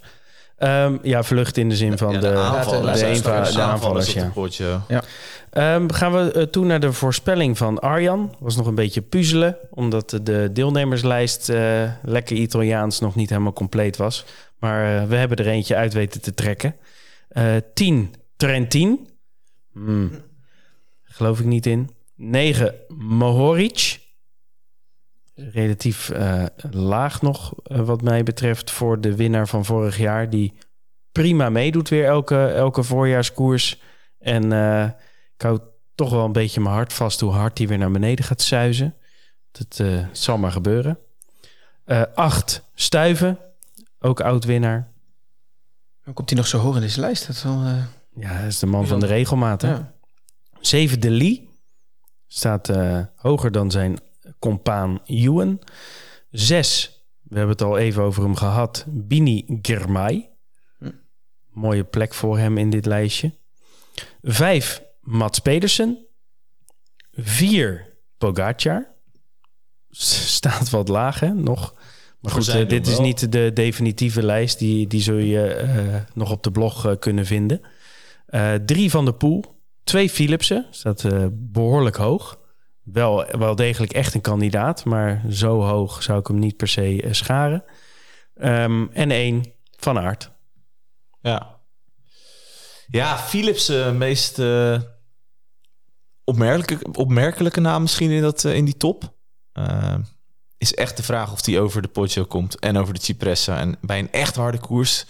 [0.58, 3.00] Ehm, ja, vlucht in de zin van ja, de, aanvallers.
[3.00, 4.14] de, Ja, eenva- de de aanvallers.
[4.58, 5.04] de Ja.
[5.52, 8.36] Ehm, gaan we eh, toe naar de voorspelling van Arjan.
[8.40, 13.54] Was nog een beetje puzzelen, omdat de- de deelnemerslijst eh, lekker Italiaans nog niet helemaal
[13.54, 14.26] compleet was.
[14.60, 16.76] Maar eh, we hebben er eentje uit weten te trekken.
[17.30, 19.08] Eh 10 Trentin.
[19.74, 20.12] Hmm.
[21.04, 21.90] Geloof ik niet in.
[22.16, 24.00] 9 Mohoric.
[25.36, 26.12] Relatief
[26.72, 30.30] laag nog, wat mij betreft, voor de winnaar van vorig jaar.
[30.30, 30.54] Die
[31.12, 33.82] prima meedoet weer elke, elke voorjaarskoers.
[34.20, 34.44] En
[35.42, 35.60] ik hou
[35.96, 38.96] toch wel een beetje mijn hart vast hoe hard hij weer naar beneden gaat zuizen.
[39.52, 41.00] Dat eh, zal maar gebeuren.
[41.84, 43.40] Eh, acht Stuiven,
[44.00, 44.92] ook oud-winnaar.
[46.04, 47.28] dan komt hij nog zo hoog in deze lijst.
[47.28, 47.84] Dat is wel, eh,
[48.16, 49.62] Ja, hij is de man van de regelmaat.
[49.62, 49.70] Hè?
[49.70, 49.94] ja.
[50.60, 51.50] Zeven De Lee
[52.28, 52.72] staat
[53.16, 54.00] hoger dan zijn
[54.40, 55.62] compaan Ewan.
[56.30, 60.30] Zes, we hebben het al even over hem gehad, Bini Girmay.
[61.50, 63.34] Mooie plek voor hem in dit lijstje.
[64.22, 66.06] Vijf, Mats Pedersen.
[67.12, 68.96] Vier, Pogacar.
[69.90, 71.34] S- Staat wat laag, hè?
[71.34, 71.74] Nog.
[72.20, 73.06] Maar goed, eh, dit is wel.
[73.06, 74.60] niet de definitieve lijst.
[74.60, 77.62] Die, die zul je eh, nog op de blog eh, kunnen vinden.
[78.66, 79.44] Drie van de Poel.
[79.84, 80.68] Twee Philipsen.
[80.70, 82.40] Staat eh, behoorlijk hoog.
[82.84, 84.86] Wel, wel degelijk echt een kandidaat.
[84.86, 87.64] Maar zo hoog zou ik hem niet per se scharen.
[88.36, 90.32] Ehm, en één Van Aert.
[91.22, 91.60] Ja.
[92.92, 94.80] Ja, Philips eh, meest eh,
[96.24, 99.14] opmerkelijke, opmerkelijke naam misschien in, dat, eh, in die top.
[100.58, 103.58] Is echt de vraag of hij over de Poggio komt en over de Cipressa.
[103.58, 105.06] En bij een echt harde koers...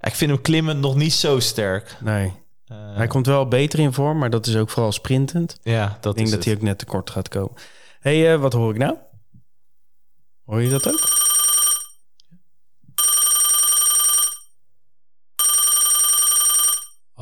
[0.00, 1.96] ik vind hem klimmend nog niet zo sterk.
[2.00, 2.32] Nee.
[2.72, 4.18] Hij komt wel beter in vorm.
[4.18, 5.58] Maar dat is ook vooral sprintend.
[5.62, 6.44] ja, dat Ik denk dat het.
[6.44, 7.52] hij ook net tekort gaat komen.
[8.00, 8.96] hey, wat hoor ik nou?
[10.44, 11.24] Hoor je dat ook?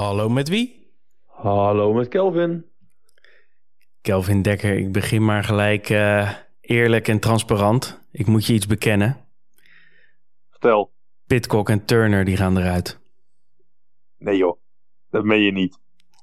[0.03, 0.93] Hallo, met wie?
[1.27, 2.65] Hallo met Kelvin.
[4.01, 6.31] Kelvin Dekker, ik begin maar gelijk eh,
[6.61, 8.07] eerlijk en transparant.
[8.11, 9.17] Ik moet je iets bekennen.
[10.51, 10.93] Vertel.
[11.27, 13.01] Pitcock en Turner die gaan eruit.
[14.19, 14.59] Nee joh,
[15.11, 15.79] dat meen je niet.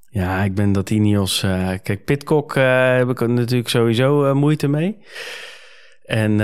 [0.10, 1.44] Ja, ik ben dat Ineos...
[1.44, 4.98] eh kijk, Pitcock eh, heb ik natuurlijk sowieso moeite mee.
[6.04, 6.38] En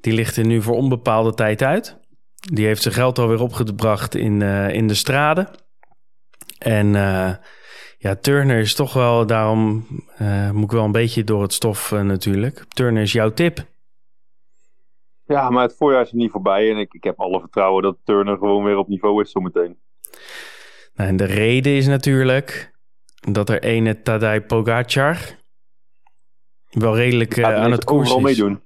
[0.00, 2.00] die ligt er nu voor onbepaalde tijd uit.
[2.52, 4.42] Die heeft zijn geld alweer opgebracht in,
[4.72, 5.61] in de straden.
[6.62, 7.34] En eh,
[7.98, 9.26] ja, Turner is toch wel...
[9.26, 9.86] Daarom
[10.16, 12.64] eh, moet ik wel een beetje door het stof eh, natuurlijk.
[12.68, 13.70] Turner is jouw tip.
[15.24, 17.96] Ja, maar het voorjaar is er niet voorbij en ik, ik heb alle vertrouwen dat
[18.04, 19.78] Turner gewoon weer op niveau is zometeen.
[20.94, 22.72] Nou, en de reden is natuurlijk
[23.30, 25.16] dat er ene Tadej Pogacar
[26.70, 28.22] wel redelijk aan het koers is.
[28.22, 28.62] meedoen.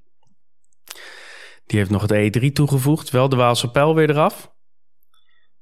[1.66, 3.10] Die heeft nog het E3 toegevoegd.
[3.10, 4.55] Wel de Waalse pijl weer eraf.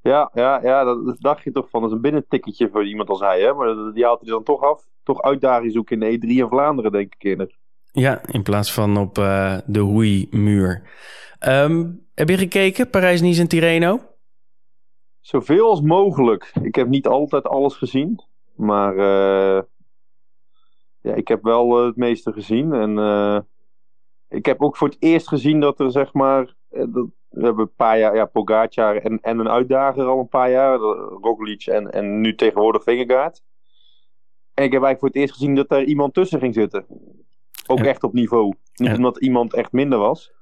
[0.05, 1.81] Ja, ja, ja, dat, dat dacht je toch van.
[1.81, 3.55] Dat is een binnenticketje voor iemand als hij, hè?
[3.55, 4.87] Maar die haalt hij dan toch af.
[5.03, 7.57] Toch uitdaging zoeken in de E3 in Vlaanderen, denk ik eerder.
[7.93, 10.83] Ja, in plaats van op eh, de Hoei-muur.
[11.39, 12.91] Ehm, heb je gekeken?
[12.91, 14.01] Parijs-Nice en Tirreno?
[15.21, 16.53] Zoveel als mogelijk.
[16.63, 18.23] Ik heb niet altijd alles gezien.
[18.57, 19.63] Maar eh,
[21.01, 22.73] ja, ik heb wel eh, het meeste gezien.
[22.73, 23.47] En
[24.29, 26.55] ik heb ook voor het eerst gezien dat er zeg maar...
[26.69, 30.51] dat, we hebben een paar jaar, ja, Pogacar en, en een uitdager al een paar
[30.51, 30.75] jaar.
[30.75, 30.81] eh,
[31.21, 33.43] Roglic en, en nu tegenwoordig Vingegaard.
[34.55, 36.87] En ik heb eigenlijk voor het eerst gezien dat er iemand tussen ging zitten.
[37.67, 38.55] Ook En- echt op niveau.
[38.75, 40.33] Niet en- omdat iemand echt minder was.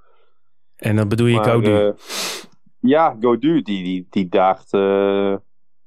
[0.77, 1.77] En dan bedoel je Gaudu.
[1.87, 1.93] eh,
[2.81, 4.73] Ja, Godu, die, die, die daagt...
[4.73, 5.37] eh,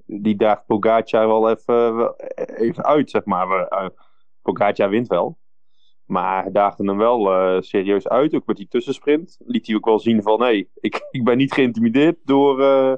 [0.06, 2.14] die daagt Pogacar wel even,
[2.56, 3.48] even uit, zeg maar.
[3.74, 3.88] Uh,
[4.42, 5.38] Pogacar wint wel.
[6.06, 9.38] Maar hij daagde hem wel eh, serieus uit, ook met die tussensprint.
[9.46, 12.62] Liet hij ook wel zien van, hé, hey, ik, ik ben niet geïntimideerd door...
[12.64, 12.94] eh,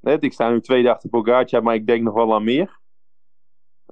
[0.00, 2.78] net, ik sta nu twee dagen Pogacar, maar ik denk nog wel aan meer.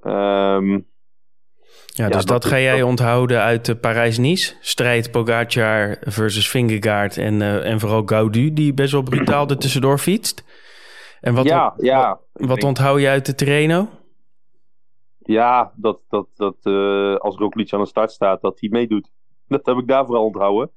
[0.03, 4.55] Ehm, Ja, Ja, dus dat, dat- ga jij onthouden uit de Parijs-Nice.
[4.61, 8.53] Strijd Pogacar versus Vingegaard en, eh, en vooral Gaudu...
[8.53, 10.45] die best wel brutaal er tussendoor fietst.
[11.21, 12.21] En wat, ja, ja.
[12.33, 13.89] wat, onthoud je uit de Terreno?
[15.29, 19.11] Ja, dat, dat, dat eh, als Roglic aan de start staat, dat hij meedoet.
[19.49, 20.71] Dat heb ik daar vooral onthouden.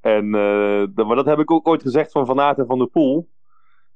[0.00, 2.78] En, eh, dat, maar dat heb ik ook ooit gezegd van Van Aert en Van
[2.78, 3.28] der Poel.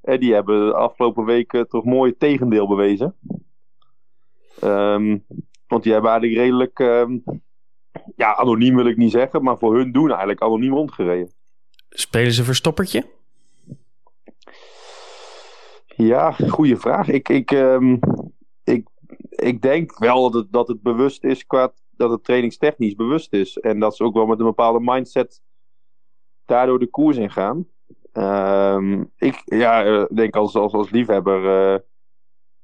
[0.01, 3.17] En die hebben de afgelopen weken toch mooi het tegendeel bewezen.
[4.61, 5.19] Ehm,
[5.67, 7.19] want die hebben eigenlijk redelijk, ehm,
[8.17, 11.33] ja, anoniem wil ik niet zeggen, maar voor hun doen eigenlijk anoniem rondgereden.
[11.89, 13.05] Spelen ze verstoppertje?
[15.87, 17.09] Ja, goede vraag.
[17.09, 18.01] Ik, ik, ehm, ik,
[19.43, 23.59] ik denk wel dat het, dat het bewust is qua dat het trainingstechnisch bewust is.
[23.59, 25.43] En dat ze ook wel met een bepaalde mindset
[26.45, 27.67] daardoor de koers ingaan.
[28.13, 31.79] Ehm ik ja, eh, denk als, als, als liefhebber eh,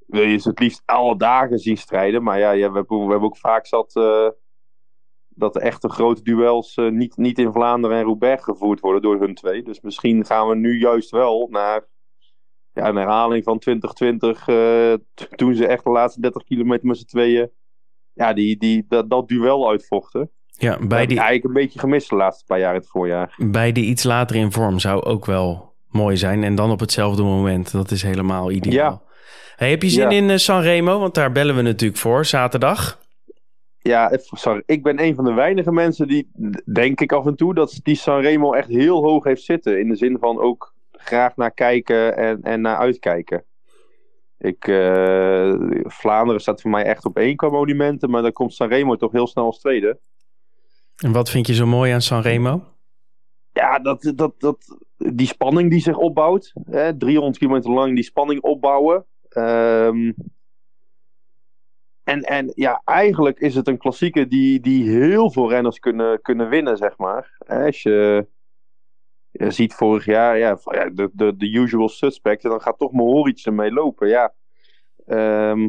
[0.07, 2.23] wil je ze het liefst alle dagen zien strijden.
[2.23, 4.29] Maar ja, we, hebben, we hebben ook vaak zat eh,
[5.29, 9.35] dat de echte grote duels niet, niet in Vlaanderen en Roubaix gevoerd worden door hun
[9.35, 9.63] twee.
[9.63, 11.89] Dus misschien gaan we nu juist wel naar
[12.79, 16.99] ja, een herhaling van 2020, eh, t- toen ze echt de laatste 30 kilometer met
[16.99, 17.51] z'n tweeën,
[18.13, 20.31] ja, die, die, dat, dat duel uitvochten.
[20.47, 21.09] Ja, Bij bij die...
[21.09, 23.35] die, eigenlijk een beetje gemist de laatste paar jaar in het voorjaar.
[23.37, 26.45] beide iets later in vorm zou ook wel mooi zijn.
[26.45, 27.73] En dan op hetzelfde moment.
[27.73, 28.75] Dat is helemaal ideaal.
[28.75, 29.03] Ja.
[29.57, 30.17] Hey, heb je zin Ja.
[30.17, 30.99] in eh, Sanremo?
[31.01, 32.99] Want daar bellen we natuurlijk voor, zaterdag.
[33.79, 34.63] Ja, sorry.
[34.67, 36.31] Ik ben een van de weinige mensen die,
[36.73, 39.81] denk ik af en toe, dat die Sanremo echt heel hoog heeft zitten.
[39.81, 43.45] In de zin van ook graag naar kijken en, en naar uitkijken.
[44.39, 48.97] Ik, eh, Vlaanderen staat voor mij echt op één qua monumenten, maar dan komt Sanremo
[48.97, 50.01] toch heel snel als tweede.
[50.97, 52.63] En wat vind je zo mooi aan Sanremo?
[53.53, 56.53] Ja, dat, dat, dat, die spanning die zich opbouwt.
[56.65, 59.07] Hè, 300 kilometer lang die spanning opbouwen.
[59.29, 60.13] Ehm,
[62.03, 66.49] en, en ja, eigenlijk is het een klassieker die, die heel veel renners kunnen, kunnen
[66.49, 67.37] winnen, zeg maar.
[67.39, 68.27] Als je
[69.49, 70.59] ziet vorig jaar ja,
[70.95, 74.09] de, de, de usual suspects, en dan gaat toch Mohoric ermee lopen.
[74.09, 74.33] Ja,
[75.07, 75.69] Ehm,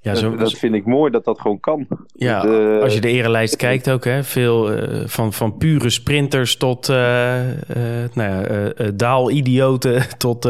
[0.00, 1.86] Ja, zo, dat, dat vind ik mooi dat dat gewoon kan.
[2.14, 6.56] ja de- als je de erenlijst kijkt ook, hè, veel eh, van, van pure sprinters
[6.56, 10.44] tot eh, eh, nou ja, daalidioten, tot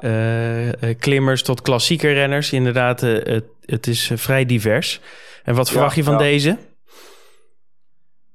[0.00, 0.94] ja.
[0.98, 2.52] klimmers, tot klassieke renners.
[2.52, 5.00] Inderdaad, het, het is vrij divers.
[5.44, 6.56] En wat Ja, verwacht je van deze?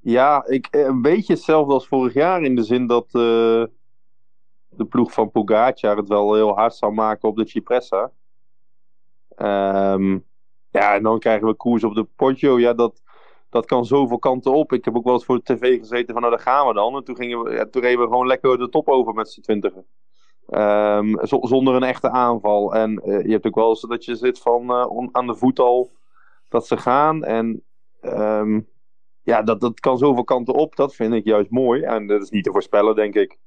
[0.05, 3.63] Ja, ik, eh, een beetje hetzelfde als vorig jaar in de zin dat eh,
[4.69, 8.11] de ploeg van Pogacar het wel heel hard zou maken op de Cipressa.
[9.35, 10.19] Ehm,
[10.69, 12.59] ja, en dan krijgen we koers op de Poggio.
[12.59, 13.01] Ja, dat,
[13.49, 14.73] dat kan zoveel kanten op.
[14.73, 16.95] Ik heb ook wel eens voor de tv gezeten van, nou, daar gaan we dan.
[16.95, 19.41] En toen, gingen we, ja, toen reden we gewoon lekker de top over met z'n
[19.41, 19.85] twintigen.
[20.49, 22.73] Ehm, zo- zonder een echte aanval.
[22.75, 24.71] En eh, je hebt ook wel eens dat je zit van
[25.11, 25.91] aan de voet al
[26.49, 27.23] dat ze gaan.
[27.23, 27.63] En
[28.01, 28.59] ehm,
[29.25, 30.75] ja, dat, dat kan zoveel kanten op.
[30.75, 31.81] Dat vind ik juist mooi.
[31.81, 33.37] En dat is niet te voorspellen, denk ik.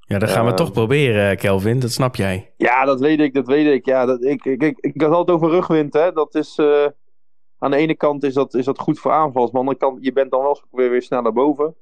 [0.00, 1.78] Ja, dat gaan we Eh, toch proberen, Kelvin.
[1.80, 2.52] Dat snap jij.
[2.56, 3.86] Ja, dat weet ik, dat weet ik.
[3.86, 6.12] Ja, dat, ik, ik, ik, ik had het altijd over rugwind, hè.
[6.12, 6.58] Dat is...
[6.58, 6.86] eh,
[7.58, 9.52] aan de ene kant is dat, is dat goed voor aanvallers.
[9.52, 11.74] Maar aan de andere kant, je bent dan wel weer, weer sneller boven.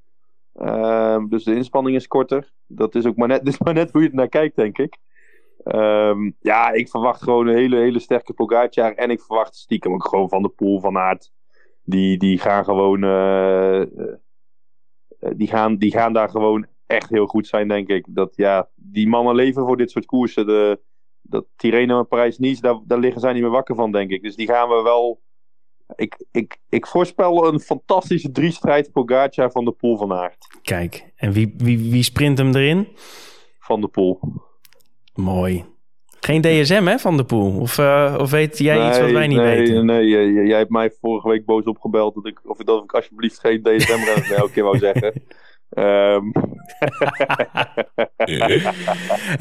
[1.29, 2.53] Dus de inspanning is korter.
[2.67, 4.97] Dat is ook maar net, is maar net hoe je het naar kijkt, denk ik.
[5.65, 8.95] Ehm, ja, ik verwacht gewoon een hele, hele sterke Pogacar.
[8.95, 11.33] En ik verwacht stiekem ook gewoon van de pool van Aert.
[11.83, 13.03] Die, die gaan gewoon...
[13.05, 13.87] eh, eh,
[15.37, 18.07] die, gaan, die gaan daar gewoon echt heel goed zijn, denk ik.
[18.09, 20.47] Dat, ja, die mannen leven voor dit soort koersen.
[20.47, 20.81] De,
[21.21, 24.23] dat Tirreno en Parijs-Nice, daar, daar liggen zij niet meer wakker van, denk ik.
[24.23, 25.23] Dus die gaan we wel...
[25.95, 30.59] Ik, ik, ik voorspel een fantastische driestrijd Pogacar van de Poel van Aert.
[30.63, 32.89] Kijk, en wie, wie, wie sprint hem erin?
[33.59, 34.21] Van de Poel.
[35.15, 35.65] Mooi.
[36.25, 37.61] Geen DSM, hè, Van de Poel?
[37.61, 39.85] Of, eh, of weet jij iets wat wij niet nee, weten?
[39.87, 43.41] Nee, jij, jij hebt mij vorige week boos opgebeld dat ik, of dat ik alsjeblieft
[43.41, 45.23] geen meer elke keer wou zeggen.
[45.69, 46.25] Ehm,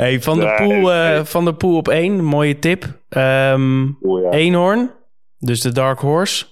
[0.02, 1.24] Hey, van, de Nee, Poel, eh, nee.
[1.24, 2.86] van de Poel op één, mooie tip.
[3.10, 4.30] Ehm oh ja.
[4.30, 4.92] Eenhoorn,
[5.38, 6.46] dus de Dark Horse.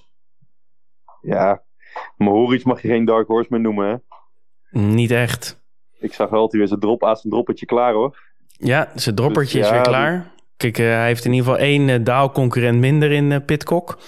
[1.22, 1.62] ja.
[2.16, 3.96] Mohoric mag je geen Dark Horse meer noemen, hè.
[4.80, 5.62] Niet echt.
[5.98, 8.29] Ik zag wel dat hij weer zijn drop, aan zijn droppetje klaar, hoor.
[8.60, 10.32] Ja, zijn droppertje Dus is weer klaar.
[10.56, 13.98] Kijk, eh, hij heeft in ieder geval één eh, daalconcurrent minder in eh Pitcock.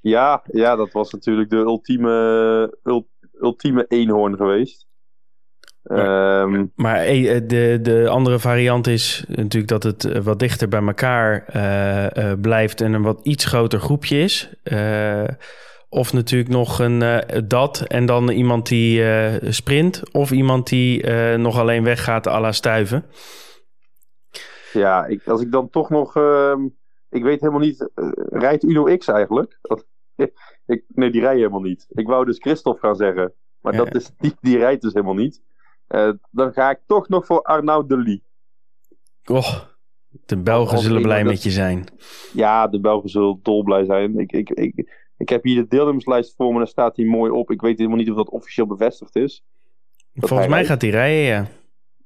[0.00, 3.08] Ja, ja, dat was natuurlijk de ultieme, ul-
[3.40, 4.86] ultieme eenhoorn geweest.
[5.82, 11.44] Ehm, Maar eh, de, de andere variant is natuurlijk dat het wat dichter bij elkaar
[12.40, 14.50] blijft en een wat iets groter groepje is.
[15.88, 19.02] Of natuurlijk nog een dat en dan iemand die
[19.52, 20.02] sprint.
[20.12, 23.04] Of iemand die nog alleen weggaat à la stuiven.
[24.80, 26.16] Ja, ik, als ik dan toch nog...
[26.16, 26.66] ehm,
[27.10, 27.90] ik weet helemaal niet...
[27.94, 29.58] eh, rijdt Uno X eigenlijk?
[30.66, 31.86] ik, nee, die rijdt helemaal niet.
[31.88, 33.32] Ik wou dus Christophe gaan zeggen.
[33.60, 33.84] Maar Ja.
[33.84, 35.42] dat is, die, die rijdt dus helemaal niet.
[35.86, 38.20] Eh, dan ga ik toch nog voor Arnaud Delis.
[39.24, 39.58] Oh,
[40.26, 41.84] de Belgen zullen blij dat- met je zijn.
[42.32, 44.18] Ja, de Belgen zullen dolblij zijn.
[44.18, 46.58] Ik, ik, ik, ik heb hier de deelnemerslijst voor me.
[46.58, 47.50] Daar staat hij mooi op.
[47.50, 49.44] Ik weet helemaal niet of dat officieel bevestigd is.
[50.14, 50.68] Volgens mij rijdt.
[50.68, 51.46] gaat hij rijden, ja.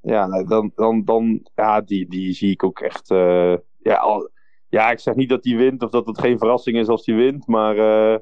[0.03, 3.11] Ja, dan, dan, dan ja, die, die zie ik ook echt.
[3.11, 4.31] eh, ja, al,
[4.69, 7.15] ja, ik zeg niet dat hij wint of dat het geen verrassing is als hij
[7.15, 8.19] wint, maar eh,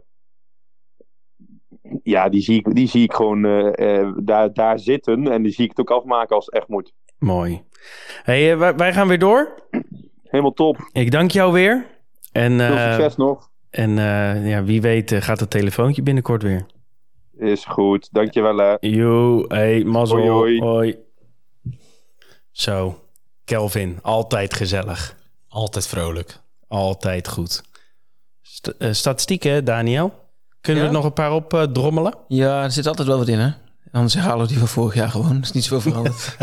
[2.03, 5.65] ja, die zie ik, die zie ik gewoon eh, daar, daar zitten en die zie
[5.65, 6.93] ik het ook afmaken als het echt moet.
[7.19, 7.63] Mooi.
[8.23, 9.63] Hey, wij, wij gaan weer door.
[10.23, 10.89] Helemaal top.
[10.93, 11.87] Ik dank jou weer.
[12.33, 13.51] En, Veel succes nog.
[13.71, 13.91] en
[14.49, 16.67] ja, wie weet gaat het telefoontje binnenkort weer.
[17.37, 18.13] Is goed.
[18.13, 18.57] Dankjewel.
[18.57, 18.75] Hè.
[18.81, 20.19] Yo, hey, mazzel.
[20.19, 20.61] Hoi, hoi.
[20.61, 20.97] Hoi.
[22.63, 23.05] Zo,
[23.45, 25.15] Kelvin, altijd gezellig.
[25.49, 26.39] Altijd vrolijk.
[26.69, 27.63] Altijd goed.
[28.43, 30.15] St- eh, statistieken, Daniel?
[30.61, 30.89] Kunnen Ja?
[30.89, 32.15] we er nog een paar op eh, drommelen?
[32.29, 33.51] Ja, er zit altijd wel wat in, hè?
[33.93, 35.35] Anders halen we die van vorig jaar gewoon.
[35.35, 36.37] Dat is niet zoveel veranderd.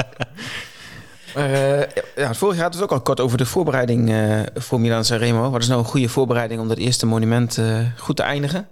[1.35, 4.41] maar eh, ja, vorig jaar hadden we het ook al kort over de voorbereiding eh,
[4.53, 5.49] voor Milan Sanremo.
[5.49, 8.67] Wat is nou een goede voorbereiding om dat eerste monument eh, goed te eindigen?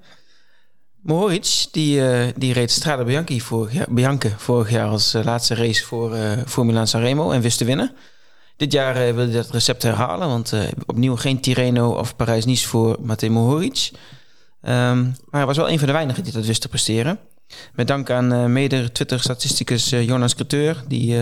[1.03, 5.55] Mohoric, die, eh, die reed Strade Bianchi vorig jaar, Bianche vorig jaar als eh, laatste
[5.55, 7.91] race voor, eh voor Milan Sanremo en wist te winnen.
[8.57, 10.53] Dit jaar wil hij dat recept herhalen, want
[10.85, 13.91] opnieuw geen Tirreno of Parijs-Nice voor Matej Mohoric.
[14.61, 17.19] Ehm, maar hij was wel een van de weinigen die dat wist te presteren.
[17.73, 21.17] Met dank aan mede Twitter-statisticus Jonas Creteur, die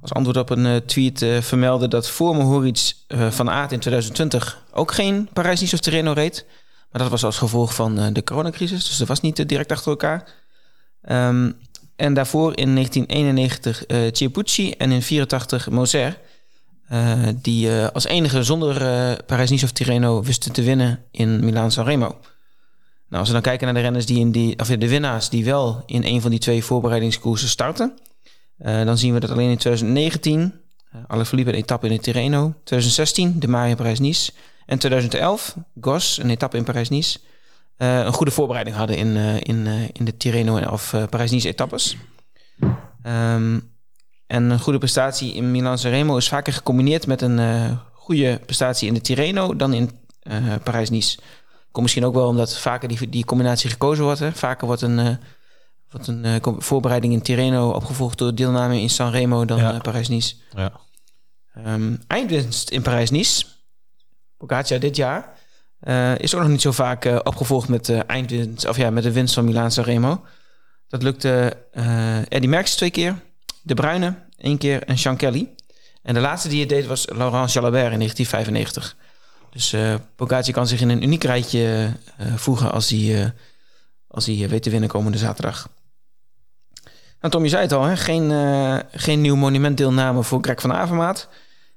[0.00, 5.28] als antwoord op een tweet vermeldde dat voor Mohoric van Aert in 2020 ook geen
[5.32, 6.46] Parijs-Nice of Tirreno reed.
[6.92, 9.72] Maar dat was als gevolg van eh, de coronacrisis, dus dat was niet eh, direct
[9.72, 10.34] achter elkaar.
[11.02, 11.50] Ehm,
[11.96, 16.18] en daarvoor in 1991 eh Chiappucci en in 84 Moser.
[16.88, 21.84] eh, die eh, als enige zonder eh Parijs-Nice of Tirreno wisten te winnen in Milaan-San
[21.84, 22.06] Remo.
[23.08, 25.44] Nou, als we dan kijken naar de renners die in die, of de winnaars die
[25.44, 27.98] wel in een van die twee voorbereidingskoersen starten,
[28.58, 30.40] eh, dan zien we dat alleen in 2019,
[30.94, 34.32] uh, Alaphilippe een etappe in het Tirreno, 2016 de Mario Parijs-Nice
[34.70, 37.18] en 2011 Gos een etappe in Parijs-Nice,
[37.76, 41.48] eh, een goede voorbereiding hadden in, eh, in, eh, in de Tirreno en- of Parijs-Nice
[41.48, 41.96] etappes.
[43.02, 43.60] Ehm,
[44.26, 48.94] en een goede prestatie in Milan-San Remo is vaker gecombineerd met een goede prestatie in
[48.94, 49.90] de Tirreno dan in
[50.62, 51.18] Parijs-Nice.
[51.70, 54.20] Komt misschien ook wel omdat vaker die, die combinatie gekozen wordt.
[54.20, 54.32] Hè?
[54.32, 55.18] Vaker wordt een,
[55.90, 59.78] wordt een voorbereiding in Tirreno opgevolgd door deelname in San Remo dan Ja.
[59.78, 60.34] Parijs-Nice.
[60.56, 60.72] Ja.
[61.54, 63.44] Ehm, eindwinst in Parijs-Nice.
[64.40, 65.38] Pogacar dit jaar.
[65.80, 69.02] eh, is ook nog niet zo vaak eh, opgevolgd met, eh eindwinst, of ja, met
[69.02, 70.24] de winst van Milaan-San Remo.
[70.88, 71.56] Dat lukte
[72.28, 73.14] Eddie Merckx twee keer.
[73.62, 75.48] De Bruyne één keer en Sean Kelly.
[76.02, 78.96] En de laatste die het deed was Laurent Jalabert in 1995.
[79.50, 79.74] Dus
[80.16, 81.92] Pogacar kan zich in een uniek rijtje
[82.36, 83.32] voegen als hij,
[84.08, 85.68] als hij weet te winnen komende zaterdag.
[87.20, 87.96] Nou, je zei het al, hè?
[87.96, 88.30] Geen,
[88.92, 91.28] geen nieuw monumentdeelname voor Greg van Avermaat.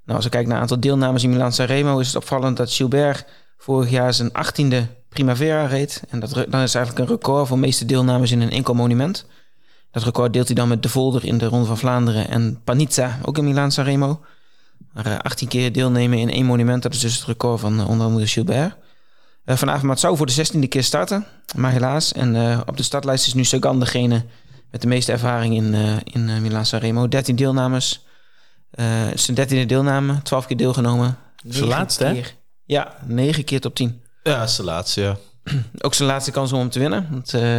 [0.05, 1.99] Nou, als we kijken naar het aantal deelnames in Milan Sanremo...
[1.99, 3.25] is het opvallend dat Gilbert
[3.57, 4.75] vorig jaar zijn 18e
[5.09, 6.03] Primavera reed.
[6.09, 9.25] En dat, dat is eigenlijk een record voor de meeste deelnames in een enkel monument.
[9.91, 12.29] Dat record deelt hij dan met De Volder in de Ronde van Vlaanderen...
[12.29, 14.19] en Panizza, ook in Milan Sanremo.
[14.93, 17.89] Maar eh, 18 keer deelnemen in één monument, dat is dus het record van eh,
[17.89, 18.75] onder andere Gilbert.
[19.45, 21.25] Eh, van Avermaat zou voor de 16e keer starten,
[21.55, 22.13] maar helaas.
[22.13, 24.25] En op de startlijst is nu Sagan degene
[24.71, 27.07] met de meeste ervaring in, eh in uh, Milan Sanremo.
[27.07, 28.05] 13 deelnames.
[28.79, 31.17] Uh, zijn 13e deelname, 12 keer deelgenomen.
[31.35, 32.13] Zijn Negen laatste, hè?
[32.13, 32.33] keer-
[32.65, 34.01] Ja, 9 keer top 10.
[34.23, 35.17] Ja, de laatste, ja.
[35.85, 37.07] Ook zijn laatste kans om hem te winnen.
[37.11, 37.57] Want, eh,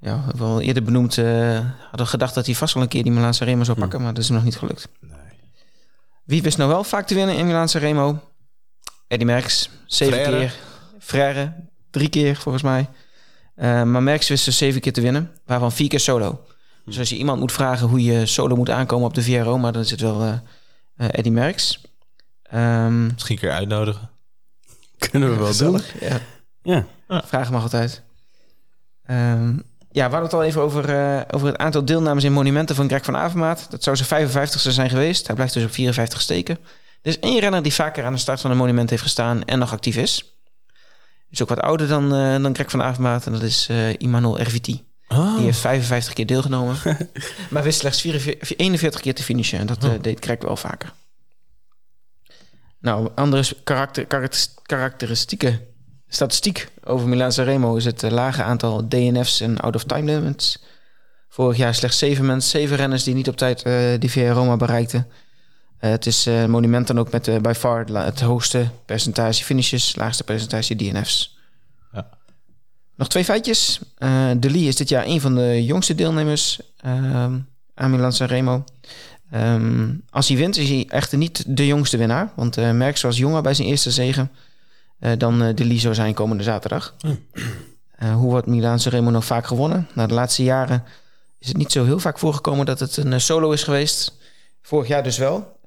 [0.00, 3.02] ja, we hebben al eerder benoemd, uh, hadden gedacht dat hij vast wel een keer
[3.02, 4.88] die Milan Sanremo zou pakken, maar dat is hem nog niet gelukt.
[6.24, 8.20] Wie wist nou wel vaak te winnen in Milan Sanremo?
[9.08, 10.38] Eddie Merckx, zeven Frère.
[10.38, 10.54] keer.
[10.98, 11.52] Frère,
[11.90, 12.88] drie keer volgens mij.
[13.56, 16.46] Uh, maar Merckx wist er zeven keer te winnen, waarvan vier keer solo.
[16.84, 19.72] Dus als je iemand moet vragen hoe je solo moet aankomen op de VRO, maar
[19.72, 20.32] dan is het wel uh,
[20.96, 21.80] uh, Eddie Merckx.
[22.54, 24.10] Um, Misschien een keer uitnodigen.
[25.10, 25.80] Kunnen we wel doen.
[26.00, 26.20] Ja.
[26.62, 26.86] Ja.
[27.24, 28.02] Vragen mag altijd.
[29.10, 32.76] Um, ja, we hadden het al even over, uh, over het aantal deelnames in monumenten
[32.76, 33.66] van Greg van Avermaat.
[33.70, 35.26] Dat zou zijn 55ste zijn geweest.
[35.26, 36.58] Hij blijft dus op 54 steken.
[37.02, 39.58] Er is één renner die vaker aan de start van een monument heeft gestaan en
[39.58, 40.38] nog actief is.
[41.30, 44.38] Is ook wat ouder dan, uh, dan Greg van Avermaat en dat is uh, Immanuel
[44.38, 44.84] Erviti.
[45.06, 45.36] Ah.
[45.36, 46.76] Die heeft 55 keer deelgenomen.
[47.50, 49.58] maar wist slechts 44 41 keer te finishen.
[49.58, 50.92] En dat eh, deed Krek wel vaker.
[52.80, 55.60] Nou, andere karakter, karakter, karakteristieke
[56.08, 60.62] statistiek over Milaan Sanremo is het eh, lage aantal DNF's en out-of-time limits.
[61.28, 64.56] Vorig jaar slechts zeven mensen, zeven renners die niet op tijd eh die Via Roma
[64.56, 65.08] bereikten.
[65.78, 71.34] Het is monument dan ook met by far het hoogste percentage finishes, laagste percentage DNF's.
[72.96, 73.80] Nog twee feitjes.
[73.96, 77.38] Eh de Lee is dit jaar een van de jongste deelnemers ehm,
[77.74, 78.64] aan Milan Sanremo.
[79.30, 82.32] Ehm als hij wint is hij echter niet de jongste winnaar.
[82.36, 84.30] Want eh Merckx was jonger bij zijn eerste zegen
[84.98, 86.94] eh, dan eh, de Lee zou zijn komende zaterdag.
[87.98, 89.88] Hoe wordt Milan Sanremo nog vaak gewonnen?
[89.94, 90.84] Nou, de laatste jaren
[91.38, 94.12] is het niet zo heel vaak voorgekomen dat het een solo is geweest.
[94.62, 95.60] Vorig jaar dus wel.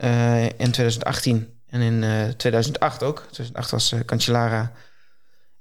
[0.58, 3.20] in 2018 en in eh, 2008 ook.
[3.32, 4.72] 2008 was Cancellara.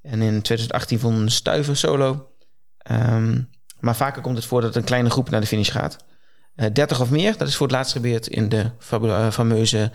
[0.07, 2.31] En in 2018 vond Stuiver solo.
[2.79, 3.41] Ehm,
[3.81, 5.97] maar vaker komt het voor dat een kleine groep naar de finish gaat.
[6.55, 9.91] Eh 30 of meer, dat is voor het laatst gebeurd in de eh, fameuze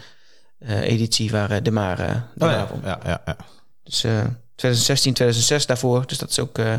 [0.59, 2.67] eh, editie waar eh, De Maar, eh, de Oh, ja.
[2.83, 3.35] Ja, ja, ja.
[3.83, 6.07] Dus eh 2016, 2006 daarvoor.
[6.07, 6.73] Dus dat is ook eh,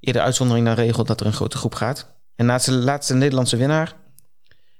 [0.00, 2.06] eerder uitzondering dan regel dat er een grote groep gaat.
[2.36, 3.94] En laatste, laatste Nederlandse winnaar,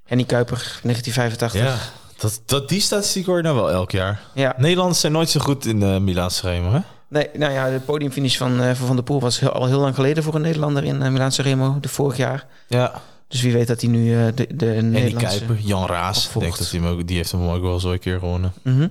[0.04, 1.54] Henny Kuiper, 1985.
[1.54, 1.76] ja.
[2.18, 4.20] Dat, dat, die statistiek hoor je nou wel elk jaar.
[4.34, 4.54] Ja.
[4.56, 6.80] Nederlanders zijn nooit zo goed in de Milaanse hè?
[7.14, 9.80] Nee, nou ja, de podiumfinish van eh, van Van der Poel was heel, al heel
[9.80, 12.46] lang geleden voor een Nederlander in uh, Milaanse Remo, de vorig jaar.
[12.68, 13.02] Ja.
[13.28, 15.38] Dus wie weet dat hij nu eh, de, de En Nederlandse...
[15.44, 16.46] Kuiper, Jan Raas, opvolgt.
[16.46, 18.52] denk dat hij hem ook, die heeft hem ook wel zo een keer gewonnen.
[18.62, 18.88] Mhm.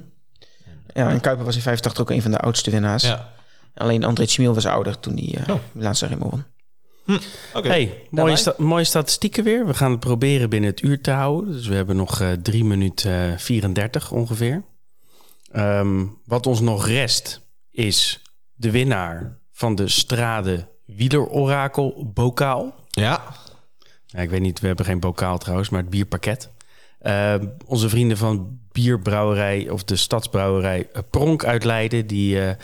[0.94, 3.04] Ja, en Kuiper was in 85 ook een van de oudste winnaars.
[3.04, 3.30] Ja.
[3.76, 5.60] Alleen André Schmiel was ouder toen hij uh, Oh.
[5.72, 6.44] Milaanse Remo won.
[7.54, 7.68] Oké.
[7.68, 9.66] Hey, mooie, sta- mooie statistieken weer.
[9.66, 11.52] We gaan het proberen binnen het uur te houden.
[11.52, 14.64] Dus we hebben nog eh 3 minuten eh, 34 ongeveer.
[15.52, 17.42] Ehm, wat ons nog rest
[17.74, 18.22] is
[18.54, 22.76] de winnaar van de Strade Wielerorakel bokaal.
[22.90, 23.22] Ja.
[24.16, 26.50] Ik weet niet, we hebben geen bokaal trouwens, maar het bierpakket.
[27.00, 32.08] Ehm, onze vrienden van bierbrouwerij of de stadsbrouwerij eh, Pronk uit Leiden...
[32.08, 32.58] die eh, eh,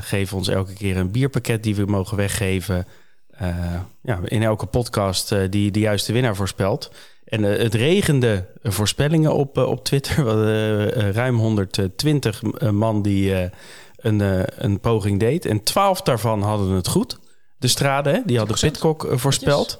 [0.00, 2.86] geven ons elke keer een bierpakket die we mogen weggeven...
[3.30, 6.90] Eh, ja, in elke podcast eh, die de juiste winnaar voorspelt.
[7.28, 10.16] En eh, het regende voorspellingen op, eh, op Twitter.
[10.28, 13.50] Eh, ruim 120 man die eh,
[13.98, 15.44] een, eh, een poging deed.
[15.44, 17.18] En 12 daarvan hadden het goed.
[17.58, 19.78] De strade, hè, die hadden Pitcock eh, voorspeld.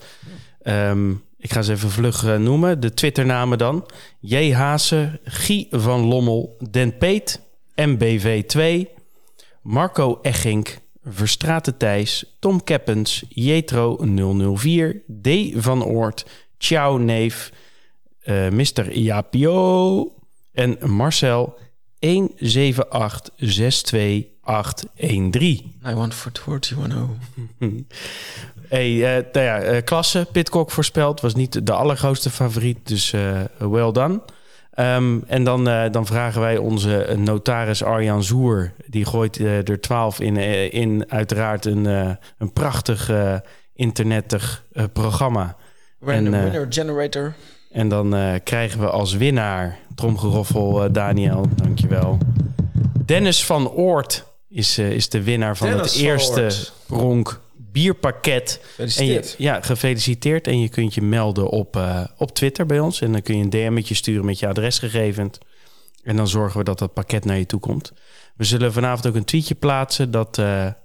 [0.63, 2.81] Ehm, ik ga ze even vlug eh, noemen.
[2.81, 3.87] De Twitternamen dan.
[4.21, 4.53] J.
[4.53, 7.41] Haase, Guy van Lommel, Den Peet,
[7.75, 8.87] MBV2,
[9.63, 13.97] Marco Echink, Verstraten Thijs, Tom Keppens, Jetro
[14.57, 15.29] 004, D.
[15.55, 16.27] van Oort,
[16.59, 17.53] Ciao Neef,
[18.51, 18.91] Mr.
[18.91, 20.13] Iapio
[20.53, 21.59] en Marcel
[21.99, 22.07] 17862813.
[25.87, 27.09] I want for 41
[28.69, 31.21] Hey, eh, nou ja, eh, klasse, Pitcock voorspeld.
[31.21, 34.21] Was niet de allergrootste favoriet, dus eh well done.
[34.71, 38.73] Ehm, en dan, dan vragen wij onze notaris Arjan Zoer.
[38.87, 40.37] Die gooit er 12 in,
[40.73, 41.85] in uiteraard een,
[42.39, 43.11] een prachtig
[43.75, 45.57] internetig programma.
[46.01, 47.35] Random En, winner generator.
[47.79, 52.19] En dan eh, krijgen we als winnaar, tromgeroffel eh, Daniel, dankjewel.
[53.05, 56.51] Dennis van Oort is, eh, is de winnaar van Dennis het eerste.
[56.89, 58.61] Ronk bierpakket.
[58.77, 60.47] En je, ja, gefeliciteerd.
[60.47, 61.81] En je kunt je melden op,
[62.17, 63.01] op Twitter bij ons.
[63.01, 65.39] En dan kun je een DM'tje sturen met je adresgegevens.
[66.03, 67.93] En dan zorgen we dat dat pakket naar je toe komt.
[68.37, 70.35] We zullen vanavond ook een tweetje plaatsen dat,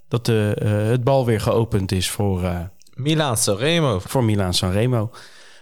[0.08, 0.56] dat de,
[0.90, 2.60] het bal weer geopend is voor, eh,
[2.94, 4.00] Milaanse Remo.
[4.00, 5.12] voor Milaan Sanremo.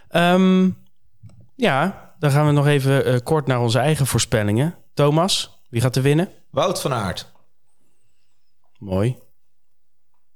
[0.08, 0.68] Ehm
[1.62, 4.74] ja, dan gaan we nog even eh, kort naar onze eigen voorspellingen.
[4.94, 6.28] Thomas, wie gaat er winnen?
[6.50, 7.32] Wout van Aert.
[8.78, 9.18] Mooi.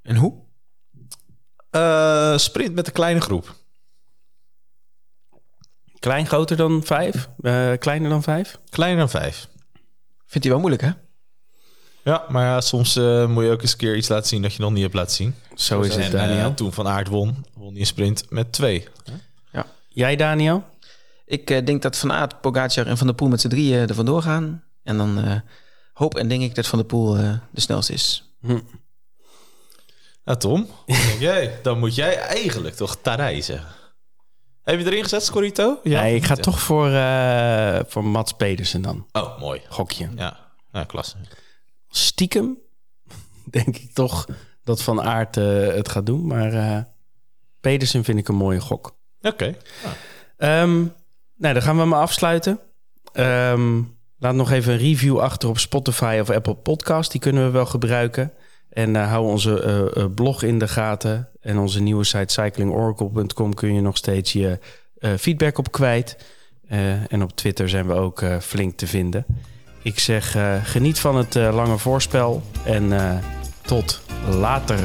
[0.03, 0.45] En hoe?
[1.70, 3.55] Eh, sprint met een kleine groep.
[5.99, 7.29] Klein, groter dan vijf?
[7.41, 8.59] Eh, kleiner dan vijf?
[8.70, 9.49] Kleiner dan vijf.
[10.27, 10.91] Vindt hij wel moeilijk, hè?
[12.03, 14.55] Ja, maar ja, soms eh, moet je ook eens een keer iets laten zien dat
[14.55, 15.35] je nog niet hebt laten zien.
[15.55, 16.55] Zo is en, het, Daniel.
[16.55, 18.89] toen Van Aert won, won hij een sprint met twee.
[19.89, 20.64] Jij, Daniel?
[21.27, 23.95] Ik eh, denk dat Van Aert, Pogacar en Van der Poel met z'n drieën er
[23.95, 24.64] vandoor gaan.
[24.83, 25.41] En dan eh,
[25.93, 28.35] hoop en denk ik dat Van der Poel eh, de snelste is.
[30.24, 31.59] Nou, Tom, denk jij?
[31.62, 33.68] dan moet jij eigenlijk toch Tarij zeggen.
[34.62, 35.81] Heb je erin gezet, Scorito?
[35.83, 36.43] nee, ik ga Ja.
[36.43, 39.07] toch voor, eh, voor Mats Pedersen dan.
[39.12, 39.61] Oh, mooi.
[39.68, 40.09] Gokje.
[40.16, 40.37] Ja,
[40.72, 41.16] ja klasse.
[41.89, 42.59] Stiekem
[43.51, 44.27] denk ik toch
[44.64, 46.27] dat Van Aert eh, het gaat doen.
[46.27, 46.79] Maar eh,
[47.61, 48.97] Pedersen vind ik een mooie gok.
[49.20, 49.57] Oké.
[50.37, 50.87] Ehm,
[51.37, 52.59] nou, dan gaan we maar afsluiten.
[53.12, 53.82] Ehm,
[54.18, 57.11] laat nog even een review achter op Spotify of Apple Podcast.
[57.11, 58.32] Die kunnen we wel gebruiken.
[58.76, 61.28] En eh, hou onze eh, eh, blog in de gaten.
[61.41, 64.59] En onze nieuwe site cyclingoracle.com kun je nog steeds je
[65.18, 66.16] feedback op kwijt.
[67.09, 69.26] En op Twitter zijn we ook flink te vinden.
[69.82, 72.93] Ik zeg geniet van het lange voorspel en
[73.62, 74.80] tot later.